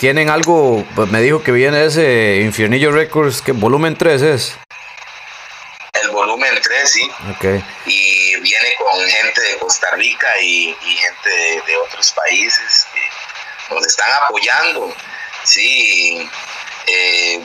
[0.00, 0.84] ¿Tienen algo?
[0.94, 4.58] Pues me dijo que viene ese Infiernillo Records, que volumen 3 es
[6.02, 7.10] el volumen 3, sí.
[7.36, 7.64] Okay.
[7.86, 14.10] Y viene con gente de Costa Rica y, gente de, otros países que nos están
[14.24, 14.94] apoyando,
[15.44, 16.28] sí.
[16.86, 17.40] Eh,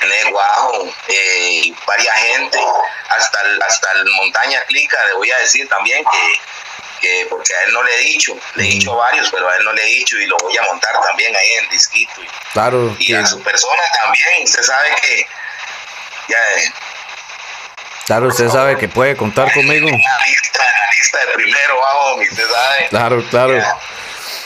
[0.00, 2.58] René Guajo eh, varias gente,
[3.10, 6.40] hasta el, hasta el Montaña Clica, le voy a decir también que,
[7.00, 9.56] que porque a él no le he dicho, le he dicho a varios, pero a
[9.56, 12.22] él no le he dicho y lo voy a montar también ahí en disquito.
[12.22, 15.26] Y, Claro, y que- a su persona también, usted sabe que
[16.28, 16.72] ya eh,
[18.06, 19.88] claro, usted sabe que puede contar conmigo.
[19.88, 19.98] lista,
[20.64, 21.74] en la lista de primero
[22.30, 22.88] usted sabe.
[22.90, 23.62] Claro, claro.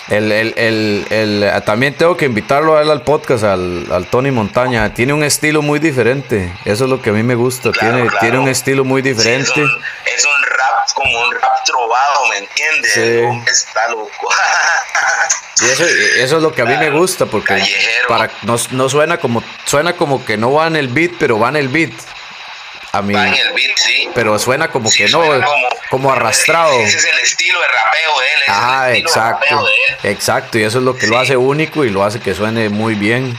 [0.09, 4.31] El, el, el, el- también tengo que invitarlo a él al podcast, al, al Tony
[4.31, 4.95] Montaña.
[4.95, 6.53] Tiene un estilo muy diferente.
[6.65, 7.73] Eso es lo que a mí me gusta.
[7.73, 8.19] Claro, tiene, claro.
[8.21, 9.51] tiene un estilo muy Sí, diferente.
[9.51, 9.83] es, un,
[10.15, 12.93] es un rap como un rap trovado, ¿me entiendes?
[12.93, 13.51] Sí.
[13.51, 14.11] Está loco.
[15.63, 17.61] Y eso, eso es lo que a mí me gusta, porque
[18.09, 21.49] para, no, no suena como suena como que no va en el beat, pero va
[21.49, 21.93] en el beat.
[22.99, 24.09] A mí, Va en el beat, sí.
[24.15, 25.47] pero suena como Sí, que no, suena
[25.91, 26.73] como, arrastrado.
[26.81, 28.43] Ese es el estilo de rapeo de él.
[28.49, 30.13] Ah, exacto, de él.
[30.17, 32.95] exacto, y eso es lo que lo hace único y lo hace que suene muy
[32.95, 33.37] bien.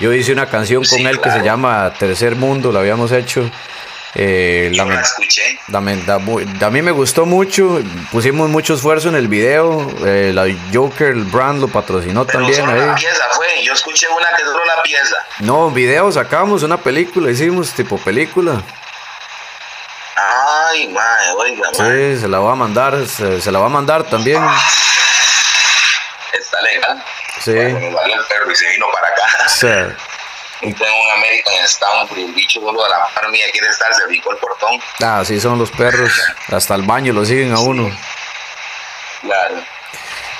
[0.00, 1.44] Yo hice una canción con Sí, él que se claro.
[1.44, 3.48] llama Tercer Mundo, la habíamos hecho.
[4.16, 5.58] Eh, Yo la lamen- escuché.
[5.66, 7.80] da mu- a mí me gustó mucho,
[8.12, 12.60] pusimos mucho esfuerzo en el video, eh, la Joker, el brand lo patrocinó Pero también
[12.60, 13.48] solo una pieza fue.
[13.64, 15.16] Yo escuché una que solo una pieza.
[15.40, 18.62] No, video sacamos, una película, hicimos tipo película.
[20.74, 22.14] Ay, madre, oiga, madre.
[22.16, 24.42] Sí, se la va a mandar, se, se la va a mandar también.
[26.32, 27.04] Está legal.
[27.40, 27.52] Sí.
[27.52, 29.48] Bueno, me valió el perro y se vino para acá.
[29.48, 29.96] Sea,
[30.62, 33.92] Y tengo un American Stamp y el bicho solo de la par mía quiere estar,
[33.92, 34.80] se brincó el portón.
[35.02, 36.10] ah, así son los perros,
[36.48, 37.90] hasta el baño lo siguen a uno.
[39.20, 39.56] Claro.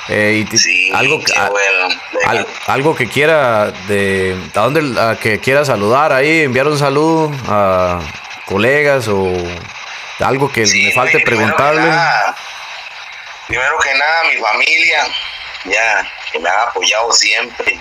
[0.08, 1.88] Eh, y Sí, algo, que- a- bueno.
[2.26, 7.30] al- algo que quiera de a dónde a que quiera saludar ahí, enviar un saludo
[7.48, 8.00] a
[8.46, 9.30] colegas o
[10.20, 11.90] algo que Sí, me falte primero que preguntarle.
[11.90, 12.36] nada,
[13.46, 15.06] Primero que nada, mi familia,
[15.64, 17.78] ya, que me han apoyado siempre,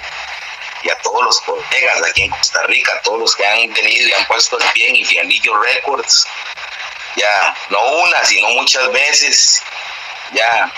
[0.84, 4.14] y a todos los colegas aquí en Costa Rica, todos los que han venido y
[4.14, 6.28] han puesto el pie en Infianillo Records,
[7.16, 9.64] ya, no una, sino muchas veces,
[10.34, 10.70] ya,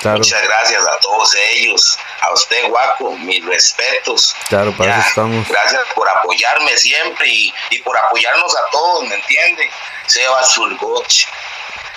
[0.00, 4.34] Claro, muchas gracias a todos ellos, a usted, Guaco, mis respetos.
[4.48, 5.48] claro, para Ya, eso estamos.
[5.48, 9.70] Gracias por apoyarme siempre y, y por apoyarnos a todos, ¿me entiende?
[10.06, 11.12] Sebas Surgoch,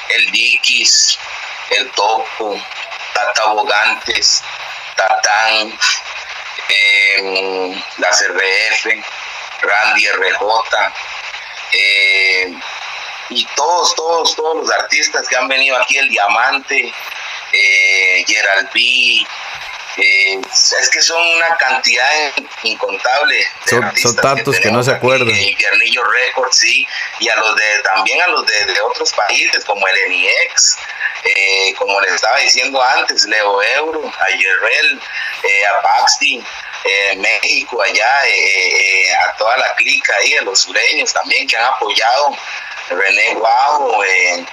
[0.10, 1.18] el Dikis,
[1.72, 2.60] el Topo,
[3.14, 4.43] Tata Bogantes,
[4.95, 5.78] Tatán,
[6.70, 8.86] eh, las RF,
[9.62, 10.93] Randy RJ,
[11.74, 12.54] eh,
[13.30, 16.93] y todos, todos, todos los artistas que han venido aquí, el Diamante,
[17.54, 18.80] eh, Gerald B,
[19.97, 20.39] eh,
[20.80, 22.10] es que son una cantidad
[22.64, 23.36] incontable
[23.66, 25.30] de Son- tantos que no se acuerdan.
[25.30, 26.88] en Infiernillo Records, sí,
[27.20, 30.78] y a los de también a los de, de otros países como el NIX,
[31.24, 35.02] eh, como les estaba diciendo antes, Leo Euro, a Yerrel,
[35.43, 36.41] eh, a Baxti,
[36.86, 41.56] eh, México allá, eh, eh, a toda la clica ahí, de los sureños también que
[41.58, 42.36] han apoyado,
[42.92, 44.46] René eh,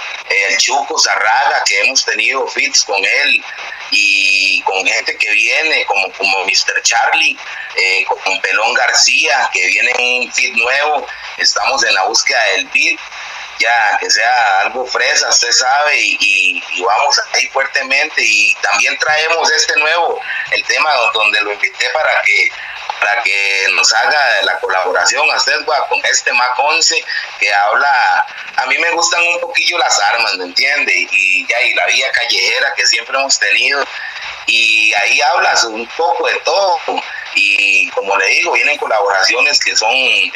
[0.48, 3.44] el Chuco Zarraga, que hemos tenido fits con él
[3.90, 6.82] y con gente que viene, como, como Mr.
[6.82, 7.36] Charlie,
[7.76, 11.06] eh, con Pelón García, que viene un fit nuevo,
[11.38, 12.98] estamos en la búsqueda del beat,
[13.58, 19.76] ya que sea algo fresa, usted sabe, y vamos ahí fuertemente, y también traemos este
[19.80, 20.20] nuevo,
[20.52, 22.50] el tema donde lo invité para que
[23.00, 25.24] para que nos haga la colaboración.
[25.30, 27.04] A con este Mac 11
[27.40, 28.26] que habla,
[28.56, 30.92] a mí me gustan un poquillo las armas, ¿me entiende?
[31.10, 33.84] Y ya, y la vida callejera que siempre hemos tenido,
[34.46, 36.80] y ahí hablas un poco de todo,
[37.34, 40.32] y como le digo, vienen colaboraciones que son eh,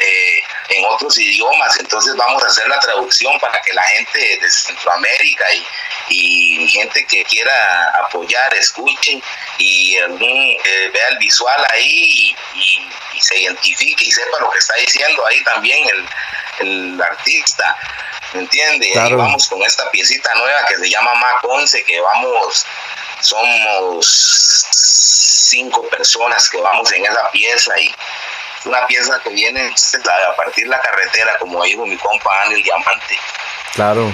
[0.69, 5.45] en otros idiomas, entonces vamos a hacer la traducción para que la gente de Centroamérica
[5.53, 5.65] y,
[6.63, 9.21] y gente que quiera apoyar, escuche
[9.57, 14.49] y algún, eh, vea el visual ahí y, y- y se identifique y sepa lo
[14.49, 16.09] que está diciendo ahí también el,
[16.67, 17.77] el artista.
[18.33, 18.87] ¿Me entiende?
[18.87, 19.17] Y ahí Claro.
[19.17, 22.65] vamos con esta piecita nueva que se llama Mac 11, que vamos,
[23.23, 24.67] somos
[25.49, 27.93] cinco personas que vamos en esa pieza y
[28.65, 33.17] una pieza que viene a partir de la carretera, como dijo mi compa Ángel Diamante.
[33.73, 34.13] Claro.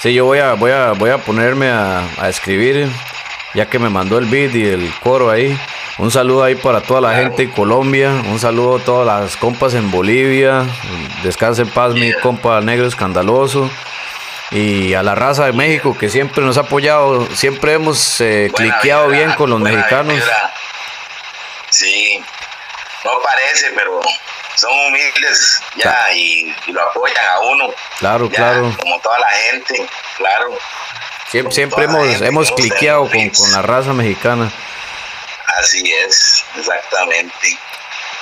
[0.00, 2.88] Sí, yo voy a, voy a, voy a ponerme a, a escribir,
[3.54, 5.58] ya que me mandó el beat y el coro ahí.
[5.98, 9.72] Un saludo ahí para toda la gente en Colombia, un saludo a todas las compas
[9.72, 10.66] en Bolivia,
[11.22, 13.70] descanse en paz mi compa negro escandaloso,
[14.50, 19.08] y a la raza de México que siempre nos ha apoyado, siempre hemos eh, cliqueado
[19.08, 20.14] vibra, bien con los mexicanos.
[20.14, 20.54] vibra.
[21.70, 22.22] Sí,
[23.04, 24.00] no parece, pero
[24.54, 27.74] son humildes ya y, y lo apoyan a uno.
[27.98, 28.76] Claro, ya, claro.
[28.78, 29.86] Como toda la gente,
[30.16, 30.58] claro.
[31.28, 34.50] Siempre, siempre hemos, hemos que hemos cliqueado con, con la raza mexicana.
[35.58, 37.58] Así es, exactamente.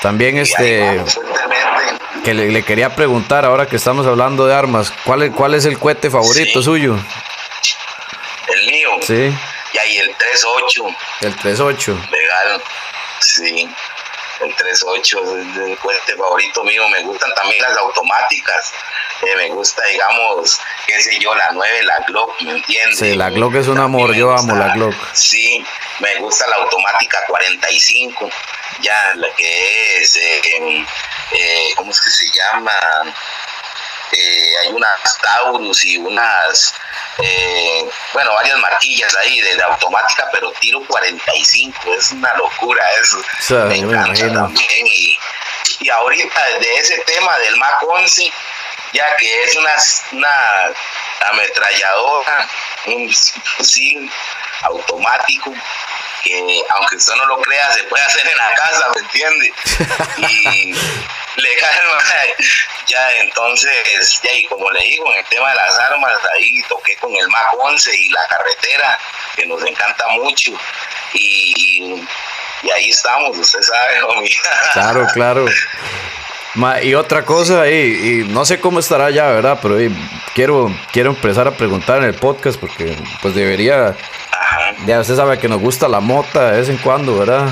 [0.00, 0.80] También este...
[0.80, 1.18] vamos.
[2.24, 5.66] Que le, le quería preguntar, ahora que estamos hablando de armas, ¿cuál es, cuál es
[5.66, 6.64] el cohete favorito Sí.
[6.64, 6.96] suyo?
[8.48, 9.30] El mío, Sí.
[9.74, 10.96] Y ahí el 3-8.
[11.22, 11.94] El 3-8.
[12.10, 12.62] Legal,
[13.20, 13.68] sí.
[14.40, 16.88] El 3-8 es el puente favorito mío.
[16.88, 18.72] Me gustan también las automáticas.
[19.22, 22.98] Eh, me gusta, digamos, qué sé yo, la 9, la Glock, ¿me entiendes?
[22.98, 24.94] Sí, la Glock es un amor, yo amo la Glock.
[25.12, 25.64] Sí,
[26.00, 28.28] me gusta la automática 45,
[28.80, 30.42] ya, la que es, eh,
[31.32, 32.72] eh, ¿cómo es que se llama?
[34.16, 36.74] Eh, hay unas Taurus y unas,
[37.18, 43.18] eh, bueno, varias marquillas ahí de, de, automática, pero tiro 45, es una locura eso.
[43.18, 44.86] O sea, me encanta también.
[44.86, 45.18] Y,
[45.80, 48.32] y ahorita de ese tema del Mac 11,
[48.92, 49.74] ya que es una,
[50.12, 52.48] una ametralladora,
[52.86, 53.12] un
[53.56, 54.10] fusil
[54.62, 55.52] automático
[56.24, 59.52] que aunque usted no lo crea se puede hacer en la casa, ¿me entiende?
[60.16, 60.72] Y
[61.36, 61.74] legal,
[62.86, 66.96] ya entonces, ya y como le digo, en el tema de las armas, ahí toqué
[66.96, 68.98] con el Mac 11 y la carretera,
[69.36, 70.52] que nos encanta mucho,
[71.12, 72.06] y,
[72.62, 74.30] y ahí estamos, usted sabe, homie.
[74.72, 75.46] Claro, claro.
[76.54, 79.58] Ma, y otra cosa, y, y, no sé cómo estará ya, ¿verdad?
[79.60, 79.92] Pero y,
[80.34, 83.96] quiero, quiero empezar a preguntar en el podcast porque pues debería...
[84.86, 87.48] Ya usted sabe que nos gusta la mota de vez en cuando, ¿verdad?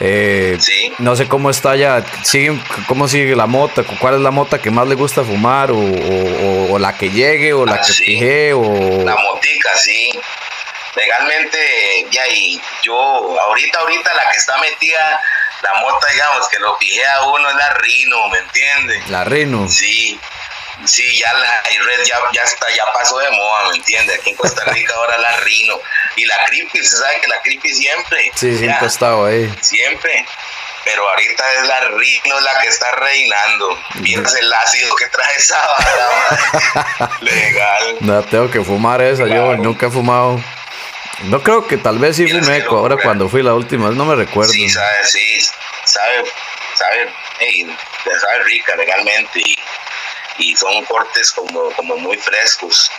[0.00, 0.92] Eh, Sí.
[0.98, 4.70] No sé cómo está ya, siguen, cómo sigue la mota, cuál es la mota que
[4.70, 7.92] más le gusta fumar, o, o- o- o la que llegue, o la Ah, que
[7.92, 8.04] sí.
[8.04, 8.62] pije, o...
[9.04, 10.10] La motica, sí.
[10.96, 11.58] Legalmente,
[12.10, 12.94] ya, y yo,
[13.40, 15.20] ahorita, ahorita la que está metida,
[15.62, 19.08] la mota, digamos, que lo pijé a uno es la Rino, ¿me entiendes?
[19.10, 19.68] La Reno.
[19.68, 20.18] Sí,
[20.84, 24.18] sí, ya la Red ya, ya está, ya pasó de moda, ¿me entiendes?
[24.18, 25.80] Aquí en Costa Rica ahora la Rino.
[26.16, 28.32] Y la Creepy, se sabe que la Creepy siempre.
[28.34, 29.54] Sí, ya, siempre ha estado ahí.
[29.62, 30.26] Siempre.
[30.84, 33.78] Pero ahorita es la Rino la que está reinando.
[33.96, 35.58] Vieras el ácido que trae esa
[36.98, 37.10] man.
[37.20, 37.96] Legal.
[38.00, 40.40] No, tengo que fumar esa, yo nunca he fumado.
[41.24, 44.04] No creo que tal vez sí fumé sí, ahora cuando fui la última vez, no
[44.04, 44.52] me recuerdo.
[44.52, 45.40] Sí, sabe, sí,
[45.84, 46.24] sabe,
[46.76, 47.08] sabe,
[47.40, 47.66] ey,
[48.20, 49.58] sabe rica legalmente y,
[50.38, 52.90] y son cortes como, como muy frescos,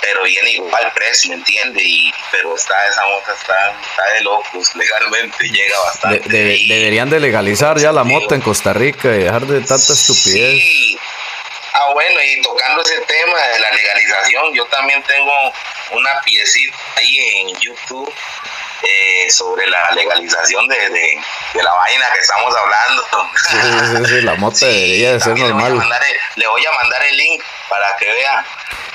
[0.00, 1.82] pero viene igual precio, ¿me entiende?
[1.82, 6.28] Y, pero está, esa mota está, está de locos, legalmente llega bastante.
[6.28, 10.60] de- deberían de legalizar ya la mota en Costa Rica y dejar de tanta estupidez.
[10.62, 10.98] Sí.
[11.76, 15.32] Ah, bueno, y tocando ese tema de la legalización, yo también tengo
[15.92, 18.12] una piecita ahí en YouTube
[18.82, 21.18] eh, sobre la legalización de, de,
[21.54, 23.02] de la vaina que estamos hablando.
[23.50, 25.74] Sí, sí, sí, la mota Sí, debería de ser voy normal.
[25.74, 26.00] mandar
[26.36, 28.44] le voy a mandar el link para que vea.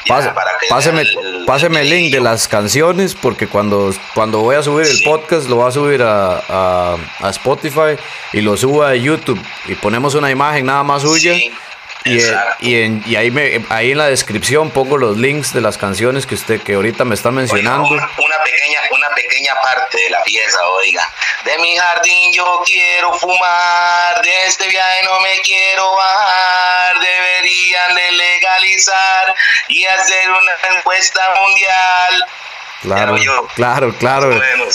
[0.05, 3.47] Ya, Pase- para que páseme, vea el- el- páseme el link de las canciones porque
[3.47, 7.97] cuando, cuando voy a subir el podcast lo voy a subir a, a- a Spotify
[8.31, 11.33] y lo subo a YouTube y ponemos una imagen nada más suya.
[12.05, 15.59] Y, eh, y, en- y ahí, me, ahí en la descripción pongo los links de
[15.61, 17.87] las canciones que usted que ahorita me está Oiga, mencionando.
[17.89, 21.07] una, una pequeña, una pequeña parte de la pieza, oiga.
[21.43, 26.99] De mi jardín yo quiero fumar, de este viaje no me quiero bajar.
[26.99, 29.35] Deberían de legalizar
[29.67, 32.25] y hacer una encuesta mundial.
[32.81, 33.45] Claro, yo.
[33.55, 34.31] claro, claro.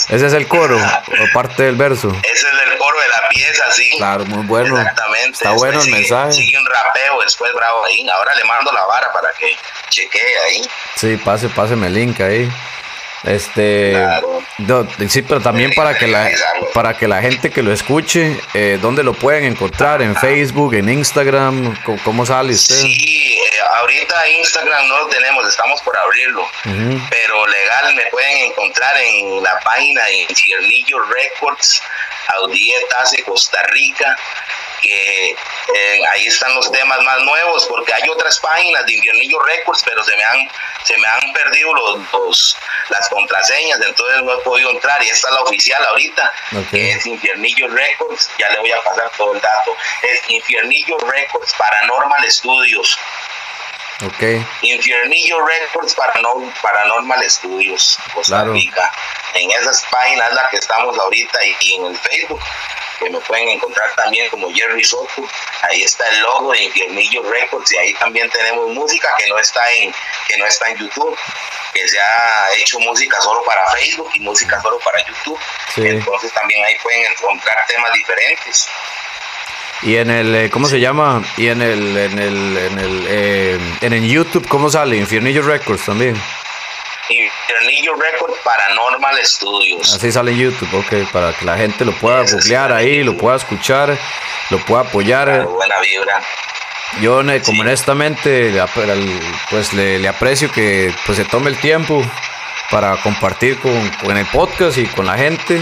[0.09, 2.09] Ese es el coro, o parte del verso.
[2.23, 3.89] Ese es el coro de la pieza, sí.
[3.97, 4.77] Claro, muy bueno.
[4.79, 5.31] Exactamente.
[5.31, 6.33] Está bueno el sigue- mensaje.
[6.33, 8.07] Sigue un rapeo después, bravo ahí.
[8.09, 9.55] Ahora le mando la vara para que
[9.89, 10.61] chequee ahí.
[10.95, 12.51] Sí, pase, páseme el link ahí.
[13.25, 14.41] Este, Claro.
[14.59, 16.29] no, sí, pero también para que la
[16.73, 20.01] para que la gente que lo escuche, eh, ¿dónde lo pueden encontrar?
[20.01, 22.75] En Facebook, en Instagram, ¿cómo, cómo sale usted?
[22.75, 26.47] Sí, eh, ahorita Instagram no lo tenemos, estamos por abrirlo.
[27.09, 31.81] Pero legal me pueden encontrar en la página de Infiernillo Records,
[32.27, 34.15] Audietas de Costa Rica,
[34.81, 39.81] que eh, ahí están los temas más nuevos, porque hay otras páginas de Infiernillo Records,
[39.83, 40.49] pero se me han,
[40.83, 42.57] se me han perdido los, los-
[42.89, 46.33] las contraseñas, entonces no he podido entrar, y esta es la oficial ahorita,
[46.69, 51.53] que es Infiernillo Records, ya le voy a pasar todo el dato, es Infiernillo Records,
[51.57, 52.97] Paranormal Studios,
[54.05, 54.23] Ok,
[54.61, 58.51] Infiernillo Records Paranor- Paranormal Studios, Costa Claro.
[58.51, 58.91] Rica.
[59.35, 62.41] En esas páginas es la que estamos ahorita y, y en el Facebook,
[62.99, 65.27] que me pueden encontrar también como Jerry Soto.
[65.61, 69.61] Ahí está el logo de Infiernillo Records y ahí también tenemos música que no está
[69.73, 69.93] en,
[70.27, 71.17] que no está en YouTube,
[71.73, 75.39] que se ha hecho música solo para Facebook y música solo para YouTube.
[75.73, 75.81] Sí.
[75.85, 78.67] Entonces también ahí pueden encontrar temas diferentes.
[79.81, 81.23] y en el, eh, ¿cómo se llama?
[81.37, 84.97] Y en el, en el, en el, eh, en el YouTube, ¿cómo sale?
[84.97, 86.15] Infiernillo Records también.
[87.09, 89.93] Infiernillo Records Paranormal Studios.
[89.93, 93.35] Así sale en YouTube, ok, para que la gente lo pueda googlear ahí, lo pueda
[93.37, 93.97] escuchar,
[94.49, 95.45] lo pueda apoyar.
[95.45, 96.21] Buena vibra.
[97.01, 97.59] Yo, como Sí.
[97.59, 98.53] honestamente,
[99.49, 102.01] pues le, le aprecio que pues se tome el tiempo
[102.71, 105.61] para compartir con, con el podcast y con la gente.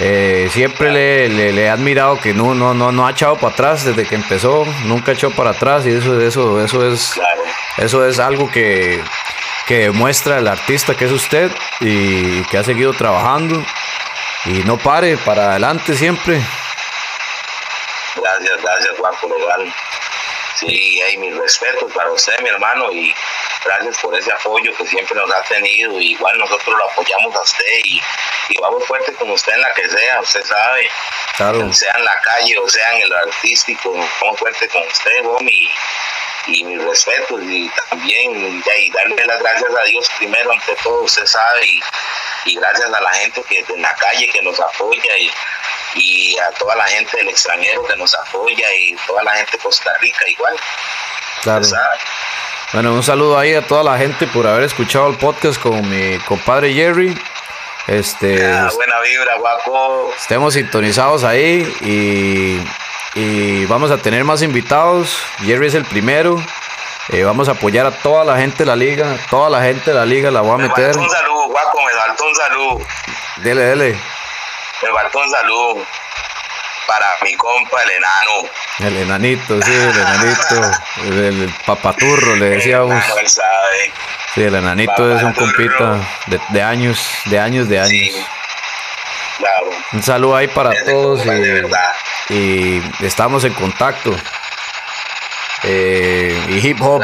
[0.00, 3.84] Eh, siempre le, le, he admirado que no, no, no, no ha echado para atrás
[3.84, 7.20] desde que empezó, nunca echó para atrás y eso, eso, eso es,
[7.78, 9.02] eso es algo que,
[9.68, 13.62] que demuestra el artista que es usted y que ha seguido trabajando
[14.46, 16.40] y no pare para adelante siempre.
[18.16, 19.74] Gracias, gracias Juan, por legal.
[20.54, 23.14] Sí, hay mi respeto para usted, mi hermano, y
[23.62, 26.00] gracias por ese apoyo que siempre nos ha tenido.
[26.00, 28.00] Igual nosotros lo apoyamos a usted y,
[28.62, 30.88] vamos fuerte con usted en la que sea, usted sabe.
[31.74, 33.92] Sea en la calle o sea en el artístico,
[34.22, 35.70] vamos fuerte con usted, Bomi.
[36.48, 41.26] Y, mis respetos y también y darle las gracias a Dios primero ante todo, usted
[41.26, 41.80] sabe, y,
[42.46, 45.30] y gracias a la gente que en la calle que nos apoya y,
[45.94, 49.58] y a toda la gente del extranjero que nos apoya y toda la gente de
[49.58, 50.56] Costa Rica igual.
[51.42, 51.66] Claro.
[52.72, 56.18] Bueno, un saludo ahí a toda la gente por haber escuchado el podcast con mi
[56.20, 57.16] compadre Jerry.
[57.86, 58.36] Este,
[58.74, 60.12] buena vibra, guapo.
[60.14, 62.62] Estemos sintonizados ahí y,
[63.18, 65.18] y, vamos a tener más invitados.
[65.40, 66.40] Jerry es el primero.
[67.10, 69.16] Eh, vamos a apoyar a toda la gente de la liga.
[69.30, 70.96] Toda la gente de la liga la voy a meter.
[70.96, 72.80] un saludo, guapo, me faltó un saludo.
[73.38, 73.98] Dele, dele.
[74.82, 75.86] Me faltó un saludo
[76.86, 78.50] para mi compa, el enano.
[78.80, 80.78] El enanito, sí, el enanito.
[81.04, 83.04] El, papaturro, le decíamos.
[84.34, 86.00] Sí, el enanito es un compita
[86.50, 88.14] de, años, de años, de años.
[89.92, 91.24] Un saludo ahí para todos
[92.30, 94.14] y, estamos en contacto.
[95.64, 97.02] Eh, y hip hop,